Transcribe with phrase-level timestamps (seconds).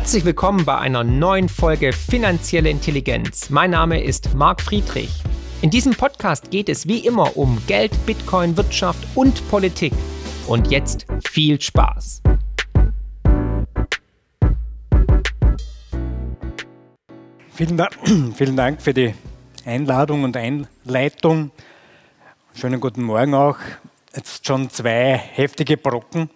[0.00, 3.50] Herzlich willkommen bei einer neuen Folge Finanzielle Intelligenz.
[3.50, 5.10] Mein Name ist Marc Friedrich.
[5.60, 9.92] In diesem Podcast geht es wie immer um Geld, Bitcoin, Wirtschaft und Politik.
[10.48, 12.22] Und jetzt viel Spaß.
[17.52, 17.92] Vielen Dank,
[18.34, 19.14] vielen Dank für die
[19.66, 21.50] Einladung und Einleitung.
[22.54, 23.58] Schönen guten Morgen auch.
[24.16, 26.30] Jetzt schon zwei heftige Brocken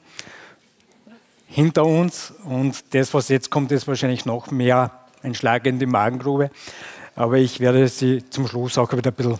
[1.54, 4.90] hinter uns und das, was jetzt kommt, ist wahrscheinlich noch mehr
[5.22, 6.50] ein Schlag in die Magengrube.
[7.14, 9.38] Aber ich werde Sie zum Schluss auch wieder ein bisschen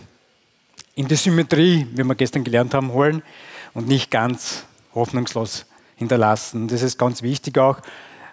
[0.95, 3.21] in die Symmetrie, wie wir gestern gelernt haben, holen
[3.73, 5.65] und nicht ganz hoffnungslos
[5.97, 6.69] hinterlassen.
[6.69, 7.79] Das ist ganz wichtig auch,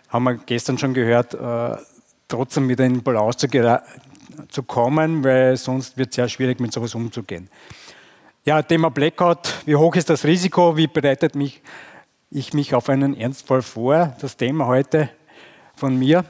[0.08, 1.76] haben wir gestern schon gehört, äh,
[2.28, 3.82] trotzdem wieder in Balance zu,
[4.48, 7.50] zu kommen, weil sonst wird es sehr schwierig, mit sowas umzugehen.
[8.44, 11.60] Ja, Thema Blackout, wie hoch ist das Risiko, wie bereitet mich
[12.34, 14.16] ich mich auf einen Ernstfall vor.
[14.20, 15.10] Das Thema heute
[15.76, 16.24] von mir.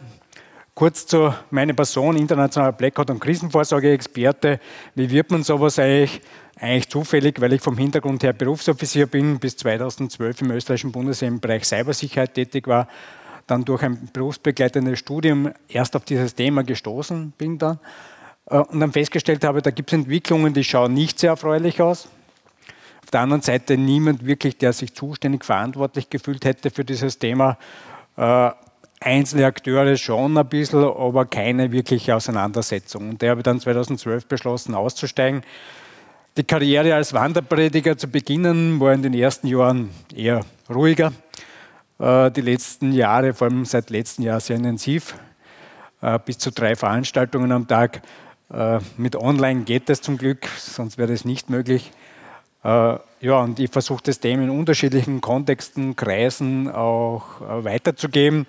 [0.75, 4.59] Kurz zu meiner Person, internationaler Blackout- und Krisenvorsorge-Experte.
[4.95, 6.21] Wie wird man sowas eigentlich?
[6.57, 11.41] Eigentlich zufällig, weil ich vom Hintergrund her Berufsoffizier bin, bis 2012 im österreichischen Bundesheer im
[11.41, 12.89] Bereich Cybersicherheit tätig war,
[13.47, 17.81] dann durch ein berufsbegleitendes Studium erst auf dieses Thema gestoßen bin dann
[18.47, 22.09] äh, und dann festgestellt habe, da gibt es Entwicklungen, die schauen nicht sehr erfreulich aus
[23.13, 27.59] der anderen Seite niemand wirklich, der sich zuständig verantwortlich gefühlt hätte für dieses Thema.
[28.17, 28.51] Äh,
[29.01, 33.11] einzelne Akteure schon ein bisschen, aber keine wirkliche Auseinandersetzung.
[33.11, 35.43] Und der habe dann 2012 beschlossen, auszusteigen.
[36.37, 41.13] Die Karriere als Wanderprediger zu beginnen war in den ersten Jahren eher ruhiger.
[41.99, 45.15] Äh, die letzten Jahre, vor allem seit letztem Jahr, sehr intensiv.
[46.01, 48.03] Äh, bis zu drei Veranstaltungen am Tag.
[48.53, 51.93] Äh, mit Online geht das zum Glück, sonst wäre das nicht möglich.
[52.65, 58.47] Äh, ja, und ich versuche das Thema in unterschiedlichen Kontexten, Kreisen auch äh, weiterzugeben.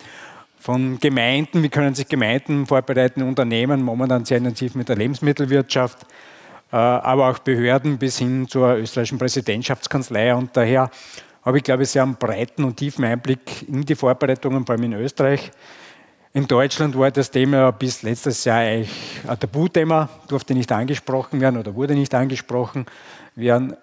[0.59, 6.03] Von Gemeinden, wie können sich Gemeinden vorbereiten, Unternehmen, momentan sehr intensiv mit der Lebensmittelwirtschaft,
[6.71, 10.33] äh, aber auch Behörden bis hin zur österreichischen Präsidentschaftskanzlei.
[10.33, 10.89] Und daher
[11.43, 14.85] habe ich, glaube ich, sehr einen breiten und tiefen Einblick in die Vorbereitungen, vor allem
[14.85, 15.51] in Österreich.
[16.35, 18.89] In Deutschland war das Thema bis letztes Jahr eigentlich
[19.27, 22.85] ein Tabuthema, durfte nicht angesprochen werden oder wurde nicht angesprochen
[23.35, 23.75] werden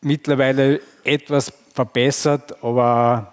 [0.00, 3.32] mittlerweile etwas verbessert, aber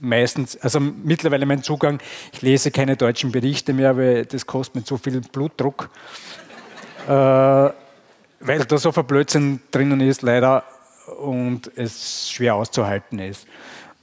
[0.00, 2.00] meistens, also mittlerweile mein Zugang,
[2.32, 5.90] ich lese keine deutschen Berichte mehr, weil das kostet mir zu viel Blutdruck,
[7.06, 10.64] äh, weil da so viel Blödsinn drinnen ist, leider,
[11.20, 13.46] und es schwer auszuhalten ist.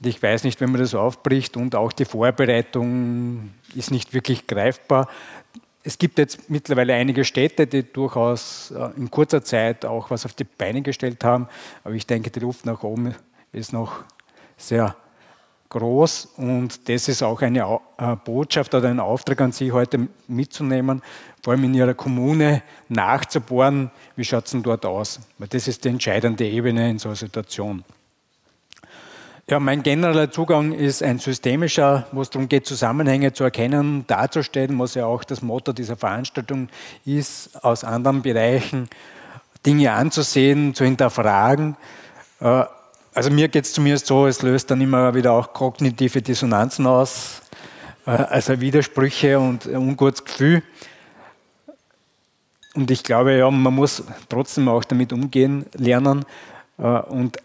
[0.00, 4.46] Und ich weiß nicht, wenn man das aufbricht und auch die Vorbereitung ist nicht wirklich
[4.46, 5.08] greifbar.
[5.86, 10.32] Es gibt jetzt mittlerweile einige Städte, die durchaus äh, in kurzer Zeit auch was auf
[10.32, 11.46] die Beine gestellt haben.
[11.84, 13.14] Aber ich denke, die Luft nach oben
[13.52, 14.02] ist noch
[14.56, 14.96] sehr
[15.68, 21.02] groß und das ist auch eine äh, Botschaft oder ein Auftrag an Sie heute mitzunehmen,
[21.40, 25.20] vor allem in Ihrer Kommune nachzubohren, wie schaut es denn dort aus?
[25.38, 27.84] Weil das ist die entscheidende Ebene in so einer Situation.
[29.48, 34.76] Ja, mein genereller Zugang ist ein systemischer, wo es darum geht, Zusammenhänge zu erkennen, darzustellen,
[34.80, 36.68] was ja auch das Motto dieser Veranstaltung
[37.04, 38.88] ist, aus anderen Bereichen
[39.64, 41.76] Dinge anzusehen, zu hinterfragen.
[42.40, 42.64] Äh,
[43.14, 47.40] also mir geht es zumindest so, es löst dann immer wieder auch kognitive Dissonanzen aus,
[48.04, 50.64] äh, also Widersprüche und ein ungutes Gefühl.
[52.74, 56.24] Und ich glaube, ja, man muss trotzdem auch damit umgehen lernen.
[56.78, 57.38] Äh, und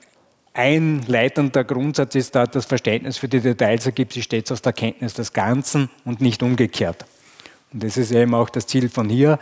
[0.54, 4.74] ein leitender Grundsatz ist da, das Verständnis für die Details ergibt sich stets aus der
[4.74, 7.06] Kenntnis des Ganzen und nicht umgekehrt.
[7.72, 9.40] Und das ist eben auch das Ziel von hier.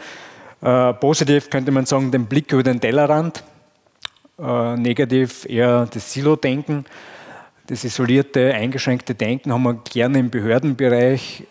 [0.62, 3.44] Äh, positiv könnte man sagen, den Blick über den Tellerrand.
[4.38, 6.86] Äh, negativ eher das Silo-Denken.
[7.68, 11.44] Das isolierte, eingeschränkte Denken haben wir gerne im Behördenbereich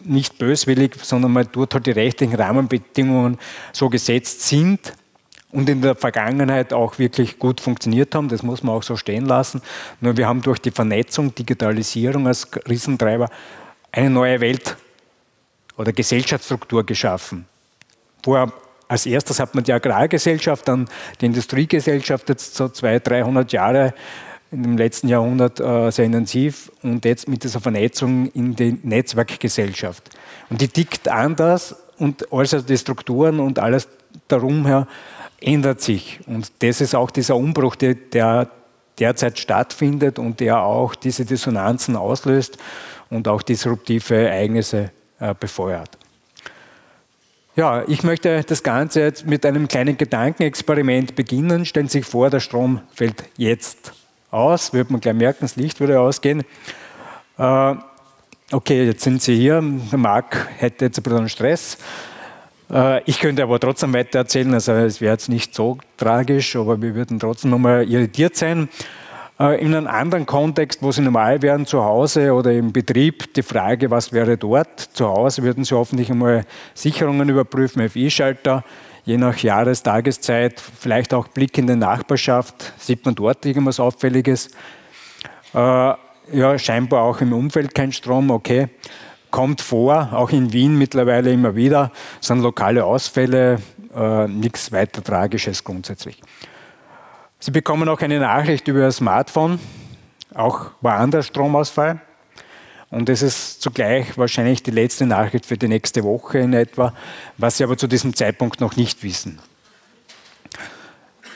[0.00, 3.38] nicht böswillig, sondern man tut halt die rechtlichen Rahmenbedingungen
[3.72, 4.94] so gesetzt sind,
[5.54, 8.28] und in der Vergangenheit auch wirklich gut funktioniert haben.
[8.28, 9.62] Das muss man auch so stehen lassen.
[10.00, 13.30] Nur wir haben durch die Vernetzung, Digitalisierung als Riesentreiber
[13.92, 14.76] eine neue Welt
[15.76, 17.46] oder Gesellschaftsstruktur geschaffen.
[18.24, 18.52] Vorher
[18.88, 20.88] als erstes hat man die Agrargesellschaft, dann
[21.20, 23.94] die Industriegesellschaft, jetzt so 200, 300 Jahre
[24.50, 30.10] in dem letzten Jahrhundert äh, sehr intensiv und jetzt mit dieser Vernetzung in die Netzwerkgesellschaft.
[30.50, 33.88] Und die tickt anders und also die Strukturen und alles
[34.28, 34.86] darum her
[35.46, 36.20] ändert sich.
[36.26, 38.50] Und das ist auch dieser Umbruch, der, der
[38.98, 42.58] derzeit stattfindet und der auch diese Dissonanzen auslöst
[43.10, 45.98] und auch disruptive Ereignisse äh, befeuert.
[47.56, 51.64] Ja, ich möchte das Ganze jetzt mit einem kleinen Gedankenexperiment beginnen.
[51.64, 53.92] Stellen Sie sich vor, der Strom fällt jetzt
[54.32, 54.72] aus.
[54.72, 56.42] Wird man gleich merken, das Licht würde ausgehen.
[57.38, 57.74] Äh,
[58.50, 61.78] okay, jetzt sind Sie hier, der Marc hätte jetzt ein bisschen Stress.
[62.74, 66.82] Äh, ich könnte aber trotzdem weiter erzählen, also es wäre jetzt nicht so tragisch, aber
[66.82, 68.68] wir würden trotzdem nochmal irritiert sein.
[69.38, 73.42] Äh, in einem anderen Kontext, wo Sie normal wären, zu Hause oder im Betrieb, die
[73.42, 74.80] Frage, was wäre dort?
[74.80, 76.44] Zu Hause würden Sie hoffentlich einmal
[76.74, 78.64] Sicherungen überprüfen, FI-Schalter,
[79.04, 84.50] je nach Jahres-, Tageszeit, vielleicht auch Blick in die Nachbarschaft, sieht man dort irgendwas Auffälliges.
[85.54, 85.94] Äh,
[86.32, 88.68] ja, scheinbar auch im Umfeld kein Strom, okay
[89.34, 91.90] kommt vor, auch in Wien mittlerweile immer wieder,
[92.20, 93.58] sind lokale Ausfälle,
[93.92, 96.22] äh, nichts weiter Tragisches grundsätzlich.
[97.40, 99.58] Sie bekommen auch eine Nachricht über Ihr Smartphone,
[100.34, 102.00] auch war anders Stromausfall.
[102.90, 106.94] Und es ist zugleich wahrscheinlich die letzte Nachricht für die nächste Woche in etwa,
[107.36, 109.40] was Sie aber zu diesem Zeitpunkt noch nicht wissen.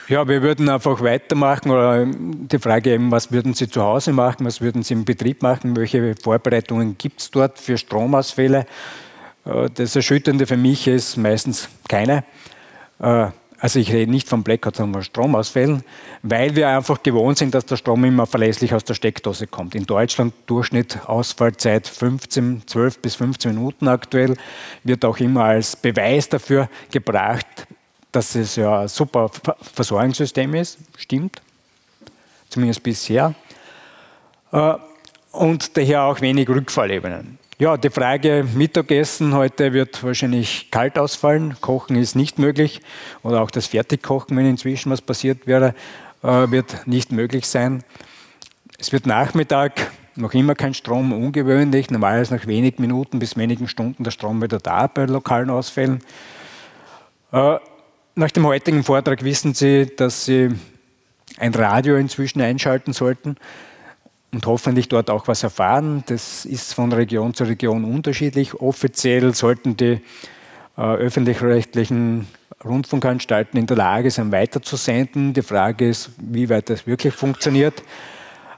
[0.09, 4.43] Ja, wir würden einfach weitermachen oder die Frage eben, was würden Sie zu Hause machen,
[4.43, 8.65] was würden Sie im Betrieb machen, welche Vorbereitungen gibt es dort für Stromausfälle?
[9.45, 12.23] Äh, das Erschütternde für mich ist meistens keine.
[12.97, 13.27] Äh,
[13.59, 15.83] also ich rede nicht von Blackout, sondern von Stromausfällen,
[16.23, 19.75] weil wir einfach gewohnt sind, dass der Strom immer verlässlich aus der Steckdose kommt.
[19.75, 24.37] In Deutschland Durchschnitt Ausfallzeit 15, 12 bis 15 Minuten aktuell,
[24.83, 27.67] wird auch immer als Beweis dafür gebracht,
[28.11, 29.29] dass es ja ein super
[29.73, 31.41] Versorgungssystem ist, stimmt,
[32.49, 33.33] zumindest bisher,
[34.51, 34.73] äh,
[35.31, 37.37] und daher auch wenig Rückfallebenen.
[37.59, 41.57] Ja, die Frage Mittagessen heute wird wahrscheinlich kalt ausfallen.
[41.59, 42.81] Kochen ist nicht möglich.
[43.21, 45.75] Oder auch das Fertigkochen, wenn inzwischen was passiert wäre,
[46.23, 47.83] äh, wird nicht möglich sein.
[48.79, 51.91] Es wird Nachmittag noch immer kein Strom, ungewöhnlich.
[51.91, 56.01] Normalerweise nach wenigen Minuten bis wenigen Stunden der Strom wieder da bei lokalen Ausfällen.
[58.19, 60.49] Nach dem heutigen Vortrag wissen Sie, dass Sie
[61.37, 63.37] ein Radio inzwischen einschalten sollten
[64.33, 66.03] und hoffentlich dort auch was erfahren.
[66.07, 68.55] Das ist von Region zu Region unterschiedlich.
[68.55, 70.01] Offiziell sollten die
[70.77, 72.27] äh, öffentlich-rechtlichen
[72.65, 75.33] Rundfunkanstalten in der Lage sein, weiterzusenden.
[75.33, 77.81] Die Frage ist, wie weit das wirklich funktioniert.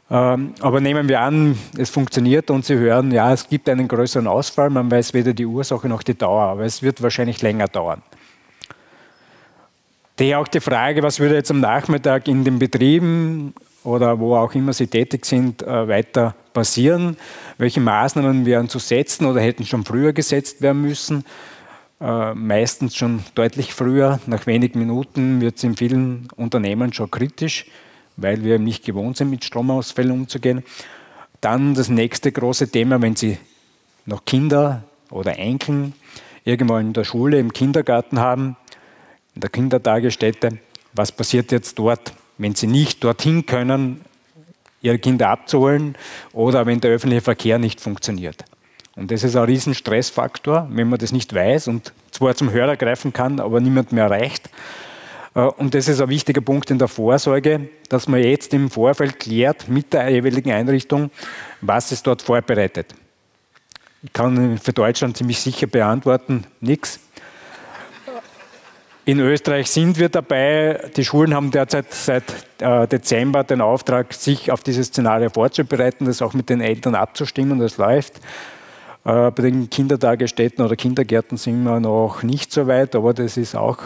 [0.09, 4.25] Ähm, aber nehmen wir an, es funktioniert und Sie hören, ja, es gibt einen größeren
[4.25, 4.71] Ausfall.
[4.71, 8.01] Man weiß weder die Ursache noch die Dauer, aber es wird wahrscheinlich länger dauern.
[10.21, 14.53] Daher auch die Frage, was würde jetzt am Nachmittag in den Betrieben oder wo auch
[14.53, 17.17] immer Sie tätig sind, äh, weiter passieren?
[17.57, 21.25] Welche Maßnahmen wären zu setzen oder hätten schon früher gesetzt werden müssen?
[21.99, 24.19] Äh, meistens schon deutlich früher.
[24.27, 27.65] Nach wenigen Minuten wird es in vielen Unternehmen schon kritisch,
[28.15, 30.63] weil wir nicht gewohnt sind, mit Stromausfällen umzugehen.
[31.39, 33.39] Dann das nächste große Thema, wenn Sie
[34.05, 35.95] noch Kinder oder Enkeln
[36.43, 38.55] irgendwo in der Schule, im Kindergarten haben,
[39.35, 40.57] in der Kindertagesstätte,
[40.93, 44.01] was passiert jetzt dort, wenn sie nicht dorthin können,
[44.81, 45.95] ihre Kinder abzuholen
[46.33, 48.43] oder wenn der öffentliche Verkehr nicht funktioniert.
[48.95, 52.75] Und das ist ein riesen Stressfaktor, wenn man das nicht weiß und zwar zum Hörer
[52.75, 54.49] greifen kann, aber niemand mehr erreicht.
[55.33, 59.19] Äh, und das ist ein wichtiger Punkt in der Vorsorge, dass man jetzt im Vorfeld
[59.19, 61.09] klärt mit der jeweiligen Einrichtung,
[61.61, 62.93] was es dort vorbereitet.
[64.03, 66.99] Ich kann für Deutschland ziemlich sicher beantworten, nichts.
[69.03, 70.91] In Österreich sind wir dabei.
[70.95, 72.23] Die Schulen haben derzeit seit
[72.59, 77.59] äh, Dezember den Auftrag, sich auf dieses Szenario vorzubereiten, das auch mit den Eltern abzustimmen.
[77.59, 78.17] Das läuft.
[79.03, 83.55] Äh, bei den Kindertagesstätten oder Kindergärten sind wir noch nicht so weit, aber das ist
[83.55, 83.79] auch,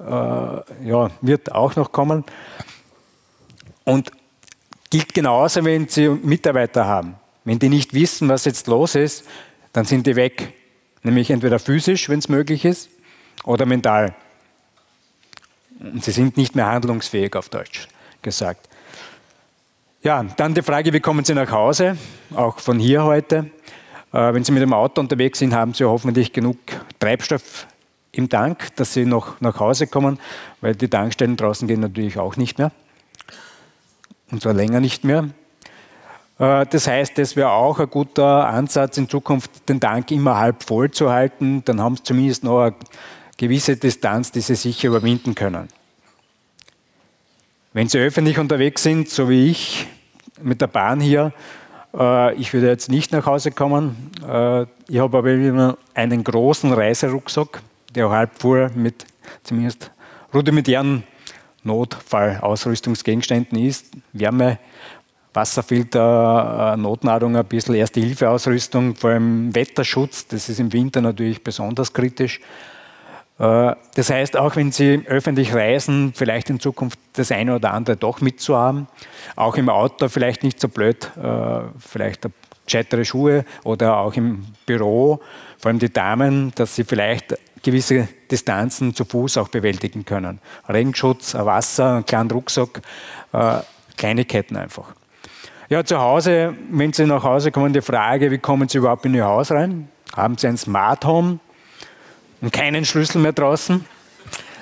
[0.00, 2.24] äh, ja, wird auch noch kommen.
[3.84, 4.10] Und
[4.90, 7.14] gilt genauso, wenn Sie Mitarbeiter haben.
[7.44, 9.24] Wenn die nicht wissen, was jetzt los ist,
[9.72, 10.52] dann sind die weg.
[11.04, 12.88] Nämlich entweder physisch, wenn es möglich ist,
[13.44, 14.16] oder mental.
[15.80, 17.88] Und sie sind nicht mehr handlungsfähig, auf Deutsch
[18.22, 18.68] gesagt.
[20.02, 21.96] Ja, dann die Frage, wie kommen Sie nach Hause?
[22.34, 23.50] Auch von hier heute.
[24.12, 26.58] Äh, wenn Sie mit dem Auto unterwegs sind, haben Sie hoffentlich genug
[27.00, 27.66] Treibstoff
[28.12, 30.18] im Tank, dass Sie noch nach Hause kommen,
[30.60, 32.70] weil die Tankstellen draußen gehen natürlich auch nicht mehr.
[34.30, 35.28] Und zwar länger nicht mehr.
[36.38, 40.62] Äh, das heißt, das wäre auch ein guter Ansatz, in Zukunft den Tank immer halb
[40.62, 41.62] voll zu halten.
[41.64, 42.72] Dann haben Sie zumindest noch
[43.36, 45.68] gewisse Distanz, die sie sicher überwinden können.
[47.72, 49.86] Wenn Sie öffentlich unterwegs sind, so wie ich
[50.40, 51.32] mit der Bahn hier,
[51.94, 54.10] äh, ich würde jetzt nicht nach Hause kommen.
[54.26, 57.60] Äh, ich habe aber immer einen großen Reiserucksack,
[57.94, 59.04] der halb voll mit
[59.42, 59.90] zumindest
[60.32, 61.02] rudimentären
[61.64, 63.86] Notfallausrüstungsgegenständen ist.
[64.12, 64.58] Wärme,
[65.34, 71.92] Wasserfilter, äh, Notnahrung, ein bisschen Erste-Hilfe-Ausrüstung, vor allem Wetterschutz, das ist im Winter natürlich besonders
[71.92, 72.40] kritisch.
[73.38, 77.96] Äh, das heißt, auch wenn Sie öffentlich reisen, vielleicht in Zukunft das eine oder andere
[77.96, 78.88] doch mitzuhaben.
[79.34, 82.28] Auch im Auto vielleicht nicht so blöd, äh, vielleicht
[82.64, 85.20] gescheitere Schuhe oder auch im Büro,
[85.58, 90.40] vor allem die Damen, dass sie vielleicht gewisse Distanzen zu Fuß auch bewältigen können.
[90.68, 92.82] Regenschutz, Wasser, einen kleinen Rucksack,
[93.32, 93.58] äh,
[93.96, 94.94] Kleinigkeiten einfach.
[95.68, 99.14] Ja, zu Hause, wenn Sie nach Hause kommen, die Frage, wie kommen Sie überhaupt in
[99.14, 99.88] Ihr Haus rein?
[100.14, 101.40] Haben Sie ein Smart Home
[102.40, 103.84] und keinen Schlüssel mehr draußen?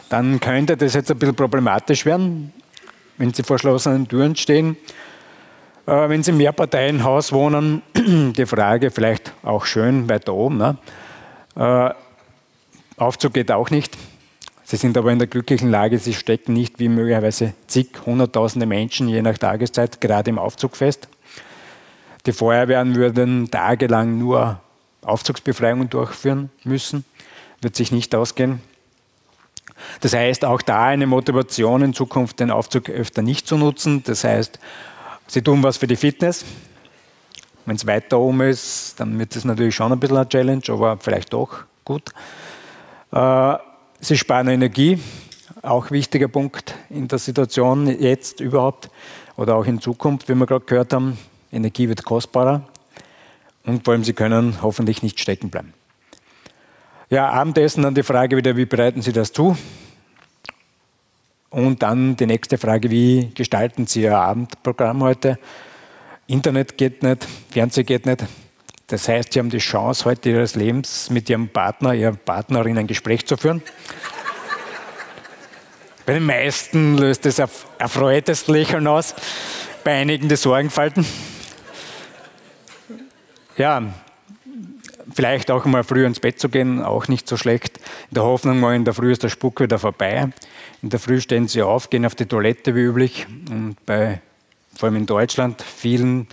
[0.09, 2.52] Dann könnte das jetzt ein bisschen problematisch werden,
[3.16, 4.76] wenn Sie vor verschlossenen Türen stehen.
[5.87, 10.59] Äh, wenn Sie im Mehrparteienhaus wohnen, die Frage vielleicht auch schön weiter oben.
[10.59, 10.76] Ne?
[11.57, 11.90] Äh,
[12.97, 13.97] Aufzug geht auch nicht.
[14.66, 19.09] Sie sind aber in der glücklichen Lage, Sie stecken nicht wie möglicherweise zig, hunderttausende Menschen
[19.09, 21.09] je nach Tageszeit gerade im Aufzug fest.
[22.25, 24.61] Die Feuerwehren würden tagelang nur
[25.02, 27.04] Aufzugsbefreiungen durchführen müssen.
[27.64, 28.61] Wird sich nicht ausgehen.
[30.00, 34.02] Das heißt, auch da eine Motivation in Zukunft, den Aufzug öfter nicht zu nutzen.
[34.04, 34.59] Das heißt,
[35.28, 36.44] Sie tun was für die Fitness.
[37.64, 40.99] Wenn es weiter oben ist, dann wird es natürlich schon ein bisschen eine Challenge, aber
[40.99, 42.11] vielleicht doch gut.
[43.11, 43.54] Äh,
[43.99, 45.00] sie sparen Energie,
[45.62, 48.90] auch wichtiger Punkt in der Situation jetzt überhaupt
[49.38, 51.16] oder auch in Zukunft, wie wir gerade gehört haben.
[51.50, 52.68] Energie wird kostbarer
[53.64, 55.73] und vor allem Sie können hoffentlich nicht stecken bleiben.
[57.11, 59.56] Ja, Abendessen dann die Frage wieder, wie bereiten Sie das zu?
[61.50, 65.38] Und dann die nächste Frage, wie gestalten Sie Ihr Abendprogramm heute?
[66.26, 68.25] Internet geht nicht, Fernsehen geht nicht.
[68.87, 72.87] Das heißt, Sie haben die Chance, heute Ihres Lebens mit Ihrem Partner, Ihrer Partnerin ein
[72.87, 73.62] Gespräch zu führen.
[76.06, 79.14] Bei den meisten löst es erfreutes Lächeln aus,
[79.84, 81.06] bei einigen die Sorgenfalten.
[83.56, 83.82] Ja,
[85.14, 87.78] vielleicht auch mal früh ins Bett zu gehen, auch nicht so schlecht.
[88.11, 90.30] In der Hoffnung, mal in der Früh ist der Spuk wieder vorbei.
[90.83, 93.26] In der Früh stehen sie auf, gehen auf die Toilette wie üblich.
[93.49, 94.21] Und bei,
[94.76, 96.26] vor allem in Deutschland, vielen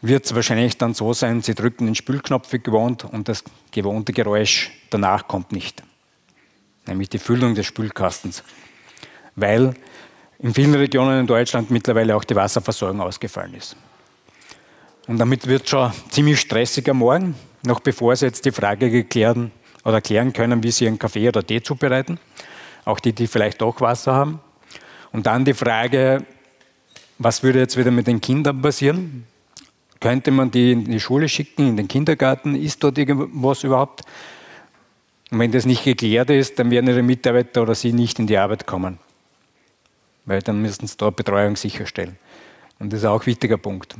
[0.00, 4.12] wird es wahrscheinlich dann so sein, sie drücken den Spülknopf wie gewohnt und das gewohnte
[4.12, 5.82] Geräusch danach kommt nicht.
[6.86, 8.44] Nämlich die Füllung des Spülkastens.
[9.34, 9.74] Weil
[10.38, 13.76] in vielen Regionen in Deutschland mittlerweile auch die Wasserversorgung ausgefallen ist.
[15.08, 19.50] Und damit wird schon ziemlich stressiger Morgen noch bevor Sie jetzt die Frage geklären
[19.84, 22.20] oder klären können, wie Sie Ihren Kaffee oder Tee zubereiten,
[22.84, 24.40] auch die, die vielleicht doch Wasser haben.
[25.10, 26.24] Und dann die Frage,
[27.18, 29.24] was würde jetzt wieder mit den Kindern passieren?
[29.98, 32.54] Könnte man die in die Schule schicken, in den Kindergarten?
[32.54, 34.02] Ist dort irgendwas überhaupt?
[35.30, 38.36] Und wenn das nicht geklärt ist, dann werden Ihre Mitarbeiter oder Sie nicht in die
[38.36, 38.98] Arbeit kommen.
[40.26, 42.18] Weil dann müssen Sie dort Betreuung sicherstellen.
[42.78, 43.96] Und das ist auch ein wichtiger Punkt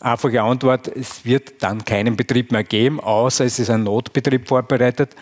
[0.00, 5.14] einfache Antwort, es wird dann keinen Betrieb mehr geben, außer es ist ein Notbetrieb vorbereitet.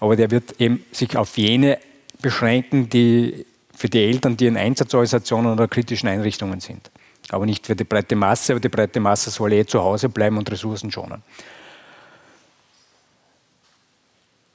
[0.00, 1.78] Aber der wird eben sich auf jene
[2.20, 6.90] beschränken, die für die Eltern, die in Einsatzorganisationen oder kritischen Einrichtungen sind.
[7.30, 10.36] Aber nicht für die breite Masse, aber die breite Masse soll eh zu Hause bleiben
[10.38, 11.22] und Ressourcen schonen.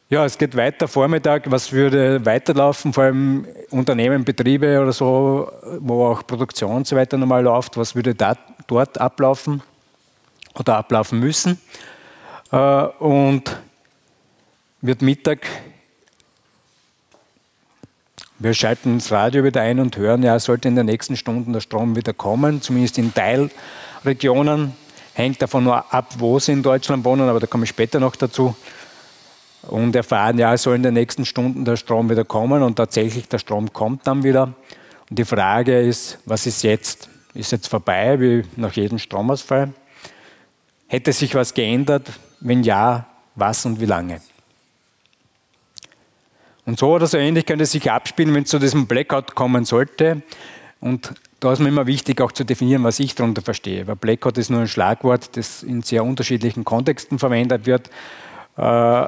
[0.09, 1.49] Ja, es geht weiter Vormittag.
[1.49, 2.93] Was würde weiterlaufen?
[2.93, 7.77] Vor allem Unternehmen, Betriebe oder so, wo auch Produktion und so weiter normal läuft.
[7.77, 9.61] Was würde da, dort ablaufen?
[10.55, 11.59] oder ablaufen müssen.
[12.51, 13.57] Äh, und
[14.81, 15.47] wird Mittag,
[18.39, 21.61] wir schalten das Radio wieder ein und hören, ja, sollte in den nächsten Stunden der
[21.61, 24.73] Strom wieder kommen, zumindest in Teilregionen.
[25.13, 28.15] Hängt davon nur ab, wo sie in Deutschland wohnen, aber da komme ich später noch
[28.15, 28.55] dazu.
[29.61, 33.37] Und erfahren, ja, soll in den nächsten Stunden der Strom wieder kommen und tatsächlich der
[33.37, 34.53] Strom kommt dann wieder.
[35.09, 37.07] Und die Frage ist, was ist jetzt?
[37.33, 39.73] Ist jetzt vorbei, wie nach jedem Stromausfall?
[40.87, 42.11] Hätte sich was geändert?
[42.39, 44.21] Wenn ja, was und wie lange?
[46.65, 49.65] Und so oder so ähnlich könnte es sich abspielen, wenn es zu diesem Blackout kommen
[49.65, 50.21] sollte.
[50.79, 53.87] Und da ist mir immer wichtig, auch zu definieren, was ich darunter verstehe.
[53.87, 57.89] Weil Blackout ist nur ein Schlagwort, das in sehr unterschiedlichen Kontexten verwendet wird.
[58.57, 59.07] Äh,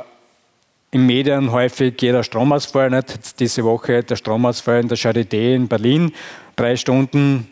[0.91, 3.39] in Medien häufig jeder Stromausfall, nicht?
[3.39, 6.13] Diese Woche der Stromausfall in der Charité in Berlin,
[6.55, 7.47] drei Stunden,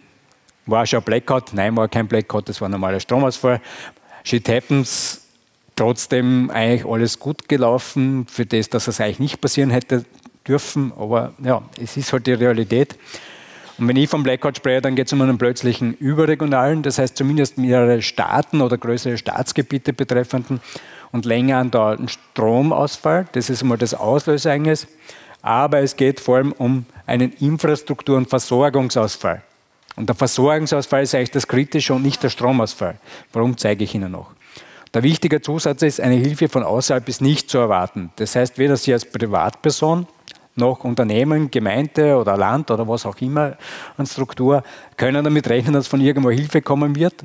[0.65, 1.53] war schon Blackout?
[1.53, 3.61] Nein, war kein Blackout, das war ein normaler Stromausfall.
[4.23, 5.21] Shit Happens
[5.75, 10.05] trotzdem eigentlich alles gut gelaufen, für das, dass es eigentlich nicht passieren hätte
[10.47, 10.93] dürfen.
[10.97, 12.97] Aber ja, es ist halt die Realität.
[13.77, 17.17] Und wenn ich vom Blackout spreche, dann geht es um einen plötzlichen überregionalen, das heißt
[17.17, 20.61] zumindest mehrere Staaten oder größere Staatsgebiete betreffenden
[21.11, 23.27] und länger andauernden Stromausfall.
[23.31, 24.87] Das ist einmal das Auslösereignis.
[25.41, 29.43] Aber es geht vor allem um einen Infrastruktur- und Versorgungsausfall.
[29.95, 32.95] Und der Versorgungsausfall ist eigentlich das Kritische und nicht der Stromausfall.
[33.31, 34.31] Warum zeige ich Ihnen noch?
[34.93, 38.11] Der wichtige Zusatz ist, eine Hilfe von außerhalb ist nicht zu erwarten.
[38.15, 40.07] Das heißt, weder Sie als Privatperson
[40.55, 43.57] noch Unternehmen, Gemeinde oder Land oder was auch immer
[43.97, 44.63] an Struktur
[44.97, 47.23] können damit rechnen, dass von irgendwo Hilfe kommen wird.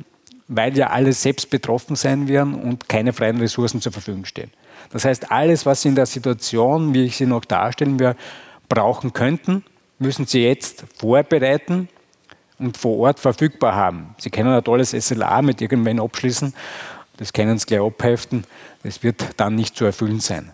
[0.48, 4.50] weil ja alle selbst betroffen sein werden und keine freien Ressourcen zur Verfügung stehen.
[4.90, 8.16] Das heißt, alles, was Sie in der Situation, wie ich sie noch darstellen wir
[8.68, 9.62] brauchen könnten,
[9.98, 11.88] müssen Sie jetzt vorbereiten
[12.58, 14.14] und vor Ort verfügbar haben.
[14.18, 16.54] Sie können ein tolles SLA mit irgendwen abschließen,
[17.16, 18.44] das können Sie gleich abheften,
[18.82, 20.52] das wird dann nicht zu erfüllen sein.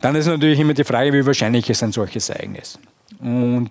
[0.00, 2.78] Dann ist natürlich immer die Frage, wie wahrscheinlich ist ein solches Ereignis.
[3.18, 3.70] Und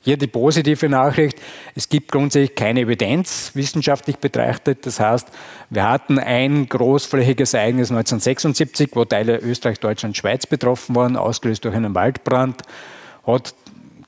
[0.00, 1.38] hier die positive Nachricht,
[1.74, 4.86] es gibt grundsätzlich keine Evidenz wissenschaftlich betrachtet.
[4.86, 5.28] Das heißt,
[5.68, 11.74] wir hatten ein großflächiges Ereignis 1976, wo Teile Österreich, Deutschland, Schweiz betroffen waren, ausgelöst durch
[11.74, 12.62] einen Waldbrand.
[13.26, 13.54] Hat,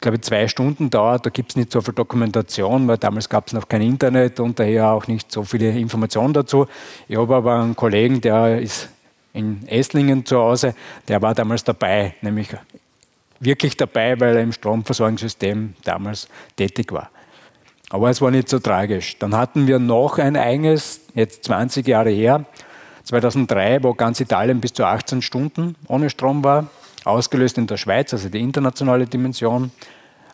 [0.01, 1.27] glaube ich, zwei Stunden dauert.
[1.27, 4.59] Da gibt es nicht so viel Dokumentation, weil damals gab es noch kein Internet und
[4.59, 6.67] daher auch nicht so viele Informationen dazu.
[7.09, 8.89] Ich habe aber einen Kollegen, der ist
[9.33, 10.75] in Esslingen zu Hause,
[11.07, 12.49] der war damals dabei, nämlich
[13.39, 17.11] wirklich dabei, weil er im Stromversorgungssystem damals tätig war.
[17.91, 19.19] Aber es war nicht so tragisch.
[19.19, 22.45] Dann hatten wir noch ein Ereignis, jetzt 20 Jahre her,
[23.05, 26.69] 2003, wo ganz Italien bis zu 18 Stunden ohne Strom war,
[27.05, 29.71] ausgelöst in der Schweiz, also die internationale Dimension.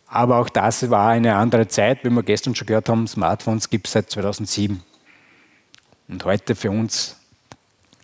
[0.07, 3.87] Aber auch das war eine andere Zeit, wie wir gestern schon gehört haben, Smartphones gibt
[3.87, 4.83] es seit 2007.
[6.09, 7.17] Und heute für uns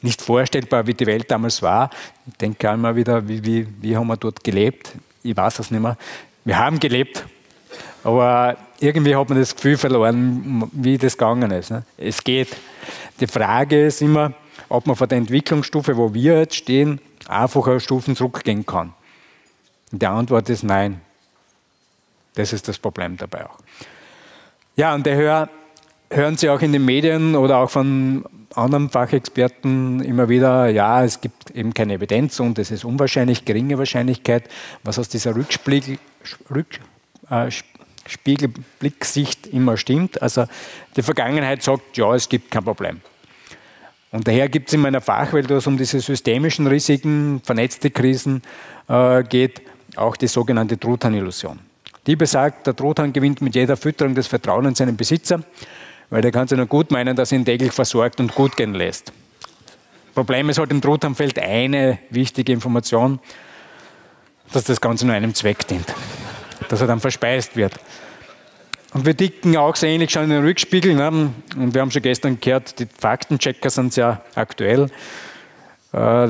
[0.00, 1.90] nicht vorstellbar, wie die Welt damals war.
[2.26, 4.92] Ich denke einmal wieder, wie, wie, wie haben wir dort gelebt?
[5.22, 5.96] Ich weiß es nicht mehr.
[6.44, 7.24] Wir haben gelebt,
[8.02, 11.70] aber irgendwie hat man das Gefühl verloren, wie das gegangen ist.
[11.70, 11.84] Ne?
[11.96, 12.48] Es geht.
[13.20, 14.32] Die Frage ist immer,
[14.68, 18.94] ob man von der Entwicklungsstufe, wo wir jetzt stehen, einfacher Stufen zurückgehen kann.
[19.90, 21.00] Und die Antwort ist nein.
[22.34, 23.58] Das ist das Problem dabei auch.
[24.76, 25.50] Ja, und daher
[26.10, 28.24] hören Sie auch in den Medien oder auch von
[28.54, 33.78] anderen Fachexperten immer wieder, ja, es gibt eben keine Evidenz und es ist unwahrscheinlich, geringe
[33.78, 34.44] Wahrscheinlichkeit,
[34.82, 35.98] was aus dieser Rückspiegel,
[36.50, 40.22] Rückspiegelblicksicht äh, immer stimmt.
[40.22, 40.46] Also
[40.96, 43.00] die Vergangenheit sagt, ja, es gibt kein Problem.
[44.12, 48.42] Und daher gibt es in meiner Fachwelt, wo es um diese systemischen Risiken, vernetzte Krisen
[48.88, 49.62] äh, geht,
[49.96, 51.58] auch die sogenannte Truthahn-Illusion.
[52.06, 55.42] Die besagt, der Truthahn gewinnt mit jeder Fütterung das Vertrauen in seinen Besitzer
[56.12, 58.74] weil der kann sich nur gut meinen, dass er ihn täglich versorgt und gut gehen
[58.74, 59.14] lässt.
[60.14, 63.18] Problem ist halt im Truthamfeld eine wichtige Information,
[64.52, 65.86] dass das Ganze nur einem Zweck dient,
[66.68, 67.72] dass er dann verspeist wird.
[68.92, 70.94] Und wir dicken auch so ähnlich schon in den Rückspiegel.
[70.94, 71.32] Ne?
[71.56, 74.90] Und wir haben schon gestern gehört, die Faktenchecker sind sehr aktuell.
[75.92, 76.28] Äh,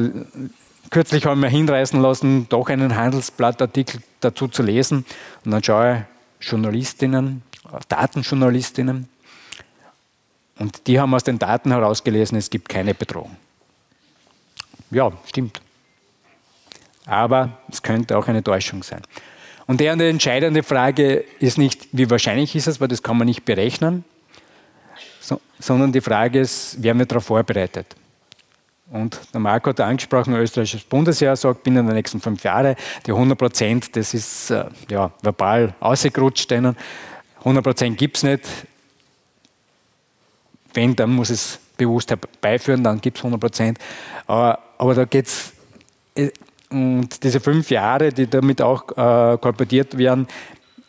[0.91, 5.05] kürzlich haben wir hinreißen lassen, doch einen Handelsblattartikel dazu zu lesen.
[5.45, 6.07] Und dann schaue
[6.41, 7.43] ich Journalistinnen,
[7.89, 9.09] Datenjournalistinnen,
[10.59, 13.37] und die haben aus den Daten herausgelesen, es gibt keine Bedrohung.
[14.91, 15.61] Ja, stimmt.
[17.07, 19.03] Aber es könnte auch eine Täuschung sein.
[19.73, 23.47] Und die entscheidende Frage ist nicht, wie wahrscheinlich ist es, weil das kann man nicht
[23.47, 24.05] berechnen,
[25.19, 27.87] so, sondern die Frage ist, werden wir darauf vorbereitet?
[28.91, 33.39] Und der Marco hat angesprochen, österreichisches Bundesjahr sagt, binnen der nächsten fünf Jahre, die 100
[33.39, 36.53] Prozent, das ist äh, ja, verbal ausgerutscht.
[36.53, 38.45] 100 Prozent gibt es nicht.
[40.75, 43.79] Wenn, dann muss es bewusst herbeiführen, dann gibt es 100 Prozent.
[44.27, 45.55] Aber, aber da geht es,
[46.15, 46.29] äh,
[46.73, 50.27] und diese fünf Jahre, die damit auch äh, kolportiert werden,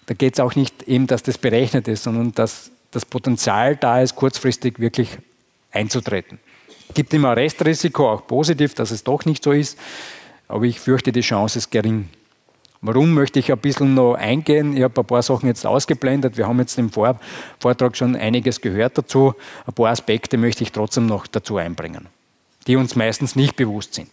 [0.05, 4.01] da geht es auch nicht eben, dass das berechnet ist, sondern dass das Potenzial da
[4.01, 5.17] ist, kurzfristig wirklich
[5.71, 6.39] einzutreten.
[6.89, 9.79] Es gibt immer Restrisiko, auch positiv, dass es doch nicht so ist,
[10.47, 12.09] aber ich fürchte, die Chance ist gering.
[12.81, 14.75] Warum möchte ich ein bisschen noch eingehen?
[14.75, 16.37] Ich habe ein paar Sachen jetzt ausgeblendet.
[16.37, 17.17] Wir haben jetzt im Vor
[17.57, 19.33] Vortrag schon einiges gehört dazu.
[19.65, 22.07] Ein paar Aspekte möchte ich trotzdem noch dazu einbringen,
[22.67, 24.09] die uns meistens nicht bewusst sind.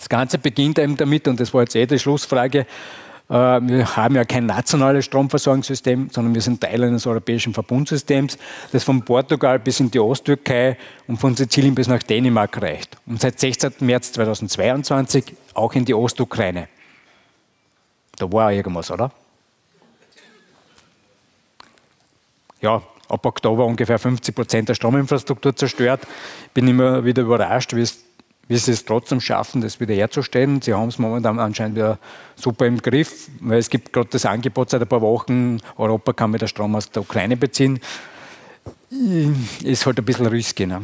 [0.00, 2.60] Das Ganze beginnt eben damit, und das war jetzt eh die Schlussfrage,
[3.28, 8.38] äh, wir haben ja kein nationales Stromversorgungssystem, sondern wir sind Teil eines europäischen Verbundsystems,
[8.72, 12.96] das von Portugal bis in die Osttürkei und von Sizilien bis nach Dänemark reicht.
[13.04, 13.74] Und seit 16.
[13.80, 16.68] März 2022 auch in die Ostukraine.
[18.16, 19.12] Da war irgendwas, oder?
[22.62, 26.06] Ja, ab Oktober ungefähr 50 Prozent der Strominfrastruktur zerstört.
[26.46, 28.02] Ich bin immer wieder überrascht, wie, es,
[28.50, 30.60] wie sie es trotzdem schaffen, das wieder herzustellen.
[30.60, 32.00] Sie haben es momentan anscheinend wieder
[32.34, 36.34] super im Griff, weil es gibt gerade das Angebot seit ein paar Wochen, Europa kann
[36.34, 37.78] wieder Strom aus der Ukraine beziehen.
[39.62, 40.66] Ist halt ein bisschen risky.
[40.66, 40.82] Ne?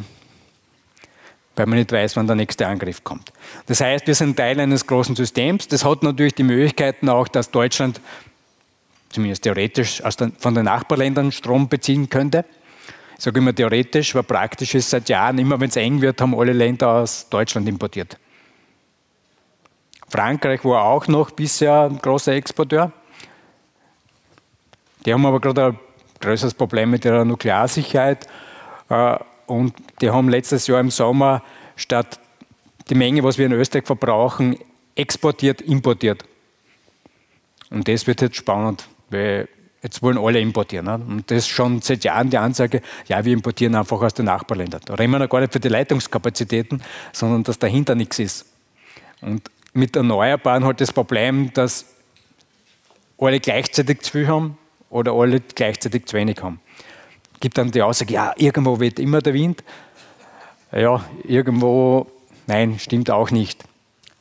[1.57, 3.33] weil man nicht weiß, wann der nächste Angriff kommt.
[3.65, 5.67] Das heißt, wir sind Teil eines großen Systems.
[5.67, 7.99] Das hat natürlich die Möglichkeiten auch, dass Deutschland
[9.09, 10.03] zumindest theoretisch
[10.37, 12.45] von den Nachbarländern Strom beziehen könnte.
[13.17, 16.37] Ich sage immer theoretisch, weil praktisch ist seit Jahren, immer wenn es eng wird, haben
[16.37, 18.17] alle Länder aus Deutschland importiert.
[20.07, 22.91] Frankreich war auch noch bisher ein großer Exporteur.
[25.05, 25.79] Die haben aber gerade ein
[26.19, 28.27] größeres Problem mit ihrer Nuklearsicherheit.
[28.89, 31.41] Äh, und die haben letztes Jahr im Sommer
[31.75, 32.19] statt
[32.89, 34.57] die Menge, was wir in Österreich verbrauchen,
[34.95, 36.23] exportiert, importiert.
[37.69, 39.49] Und das wird jetzt spannend, weil
[39.83, 40.85] jetzt wollen alle importieren.
[40.85, 40.95] Ne?
[40.95, 44.81] Und das ist schon seit Jahren die Ansage, ja, wir importieren einfach aus den Nachbarländern.
[44.85, 46.81] Da reden wir noch gar nicht für die Leitungskapazitäten,
[47.13, 48.45] sondern dass dahinter nichts ist.
[49.21, 51.85] Und mit Erneuerbaren halt das Problem, dass
[53.17, 54.57] alle gleichzeitig zu viel haben
[54.89, 56.59] oder alle gleichzeitig zu wenig haben.
[57.33, 59.63] Es gibt dann die Aussage, ja, irgendwo weht immer der Wind.
[60.71, 62.07] Ja, irgendwo,
[62.47, 63.63] nein, stimmt auch nicht.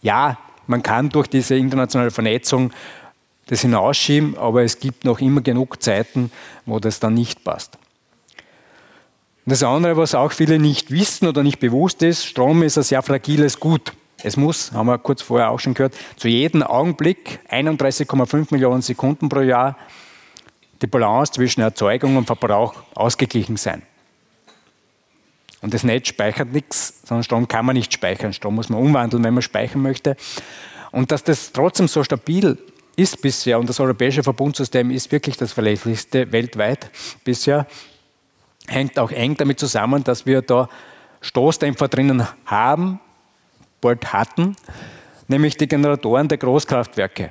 [0.02, 2.72] Ja, man kann durch diese internationale Vernetzung
[3.46, 6.30] das hinausschieben, aber es gibt noch immer genug Zeiten,
[6.64, 7.78] wo das dann nicht passt.
[9.48, 13.02] Das andere, was auch viele nicht wissen oder nicht bewusst ist, Strom ist ein sehr
[13.02, 13.92] fragiles Gut.
[14.22, 19.28] Es muss, haben wir kurz vorher auch schon gehört, zu jedem Augenblick 31,5 Millionen Sekunden
[19.28, 19.76] pro Jahr
[20.82, 23.82] die Balance zwischen Erzeugung und Verbrauch ausgeglichen sein.
[25.62, 28.32] Und das Netz speichert nichts, sondern Strom kann man nicht speichern.
[28.32, 30.16] Strom muss man umwandeln, wenn man speichern möchte.
[30.92, 32.58] Und dass das trotzdem so stabil
[32.96, 36.90] ist bisher, und das europäische Verbundsystem ist wirklich das verlässlichste weltweit
[37.24, 37.66] bisher,
[38.66, 40.68] hängt auch eng damit zusammen, dass wir da
[41.20, 43.00] Stoßdämpfer drinnen haben,
[43.80, 44.56] bald hatten,
[45.28, 47.30] nämlich die Generatoren der Großkraftwerke.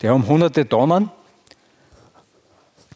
[0.00, 1.10] Die haben hunderte Tonnen,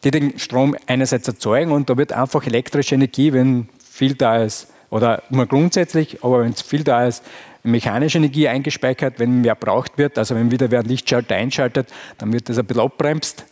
[0.03, 4.67] die den Strom einerseits erzeugen und da wird einfach elektrische Energie, wenn viel da ist,
[4.89, 7.23] oder nur grundsätzlich, aber wenn es viel da ist,
[7.65, 12.49] mechanische Energie eingespeichert, wenn mehr braucht wird, also wenn wieder wer Lichtschalter einschaltet, dann wird
[12.49, 13.45] das ein bisschen abbremst.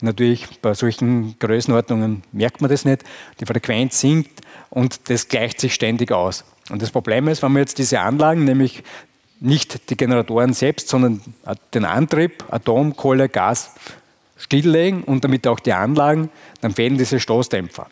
[0.00, 3.04] Natürlich bei solchen Größenordnungen merkt man das nicht.
[3.38, 6.44] Die Frequenz sinkt und das gleicht sich ständig aus.
[6.70, 8.82] Und das Problem ist, wenn wir jetzt diese Anlagen, nämlich
[9.40, 11.20] nicht die Generatoren selbst, sondern
[11.74, 13.74] den Antrieb, Atom, Kohle, Gas,
[14.36, 16.30] stilllegen und damit auch die Anlagen,
[16.60, 17.86] dann fehlen diese Stoßdämpfer.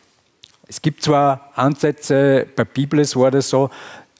[0.67, 3.69] Es gibt zwar Ansätze, bei Biblis war das so,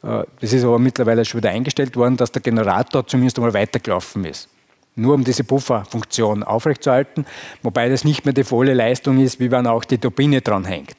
[0.01, 4.47] das ist aber mittlerweile schon wieder eingestellt worden, dass der Generator zumindest einmal weitergelaufen ist.
[4.95, 7.25] Nur um diese Pufferfunktion aufrechtzuerhalten,
[7.63, 10.95] wobei das nicht mehr die volle Leistung ist, wie wenn auch die Turbine dran hängt.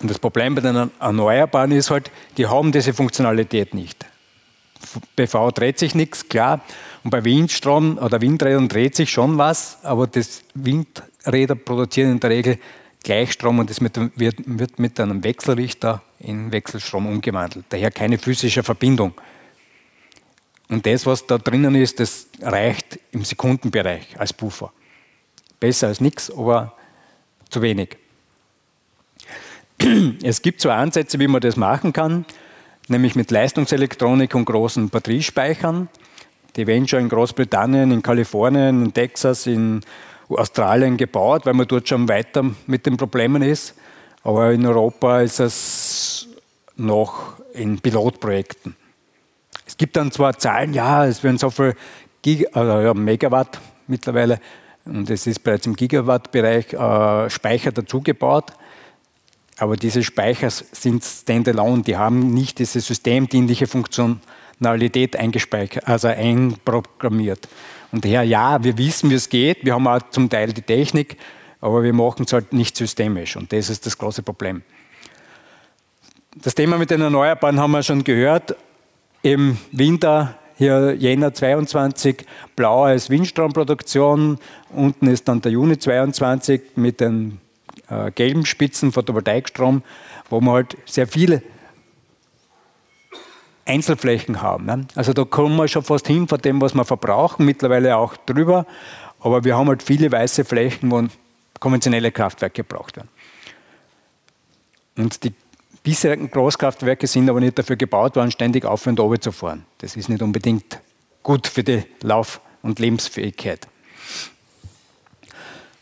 [0.00, 4.04] Und das Problem bei den Erneuerbaren ist halt, die haben diese Funktionalität nicht.
[5.16, 6.60] PV dreht sich nichts, klar.
[7.02, 12.30] Und bei Windstrom oder Windrädern dreht sich schon was, aber das Windräder produzieren in der
[12.30, 12.58] Regel
[13.02, 17.66] Gleichstrom und das wird mit einem Wechselrichter in Wechselstrom umgewandelt.
[17.68, 19.12] Daher keine physische Verbindung.
[20.68, 24.72] Und das, was da drinnen ist, das reicht im Sekundenbereich als Puffer.
[25.60, 26.74] Besser als nichts, aber
[27.50, 27.96] zu wenig.
[30.22, 32.24] Es gibt so Ansätze, wie man das machen kann,
[32.88, 35.88] nämlich mit Leistungselektronik und großen Batteriespeichern.
[36.56, 39.82] Die werden schon in Großbritannien, in Kalifornien, in Texas, in
[40.28, 43.74] Australien gebaut, weil man dort schon weiter mit den Problemen ist.
[44.24, 46.28] Aber in Europa ist es
[46.76, 48.74] noch in Pilotprojekten.
[49.66, 51.74] Es gibt dann zwar Zahlen, ja, es werden so viel
[52.22, 54.40] Gig also, Megawatt mittlerweile
[54.86, 58.52] und es ist bereits im Gigawatt-Bereich äh, Speicher dazugebaut.
[59.56, 67.48] Aber diese Speicher sind standalone, die haben nicht diese systemdienliche Funktionalität eingespeichert, also einprogrammiert.
[67.92, 71.16] Und daher, ja, wir wissen, wie es geht, wir haben auch zum Teil die Technik,
[71.64, 74.60] aber wir machen es halt nicht systemisch und das ist das große Problem.
[76.42, 78.54] Das Thema mit den Erneuerbaren haben wir schon gehört.
[79.22, 84.36] Im Winter, hier Jänner 22, blau als Windstromproduktion,
[84.74, 87.40] unten ist dann der Juni 22 mit den
[87.88, 89.82] äh, gelben Spitzen Photovoltaikstrom,
[90.28, 91.42] wo wir halt sehr viele
[93.64, 94.66] Einzelflächen haben.
[94.66, 94.86] Ne?
[94.96, 98.66] Also da kommen wir schon fast hin von dem, was wir verbrauchen, mittlerweile auch drüber.
[99.18, 101.00] Aber wir haben halt viele weiße Flächen, wo
[101.64, 103.08] konventionelle Kraftwerke gebraucht werden.
[104.98, 105.32] Und die
[105.82, 109.64] bisherigen Großkraftwerke sind aber nicht dafür gebaut worden, ständig auf und runter zu fahren.
[109.78, 110.78] Das ist nicht unbedingt
[111.22, 113.66] gut für die Lauf- und Lebensfähigkeit.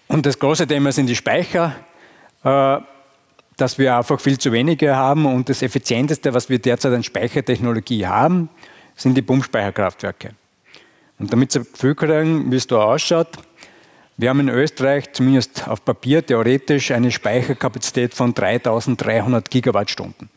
[0.07, 1.75] Und das große Thema sind die Speicher.
[2.45, 2.79] Äh,
[3.57, 8.07] dass wir einfach viel zu wenige haben und das Effizienteste, was wir derzeit an Speichertechnologie
[8.07, 8.49] haben,
[8.97, 10.31] sind die Pumpspeicherkraftwerke.
[11.19, 13.29] Und damit Sie kriegen, wie es da ausschaut,
[14.17, 20.29] wir haben in Österreich zumindest auf Papier theoretisch eine Speicherkapazität von 3300 Gigawattstunden.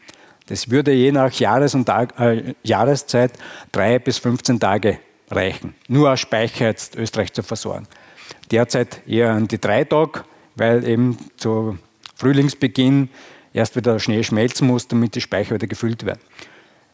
[0.48, 3.34] Das würde je nach Jahres und Tag, äh, Jahreszeit
[3.72, 7.88] drei bis 15 Tage reichen, nur als Speicher jetzt Österreich zu versorgen.
[8.52, 10.24] Derzeit eher an die drei Tage,
[10.56, 11.78] weil eben zu
[12.16, 13.10] Frühlingsbeginn
[13.54, 16.22] erst wieder Schnee schmelzen muss, damit die Speicher wieder gefüllt werden.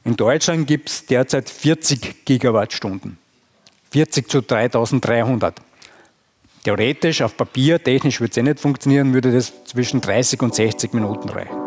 [0.04, 3.18] In Deutschland gibt es derzeit 40 Gigawattstunden.
[3.92, 5.62] 40 zu 3300.
[6.64, 10.94] Theoretisch, auf Papier, technisch würde es eh nicht funktionieren, würde das zwischen 30 und 60
[10.94, 11.58] Minuten reichen.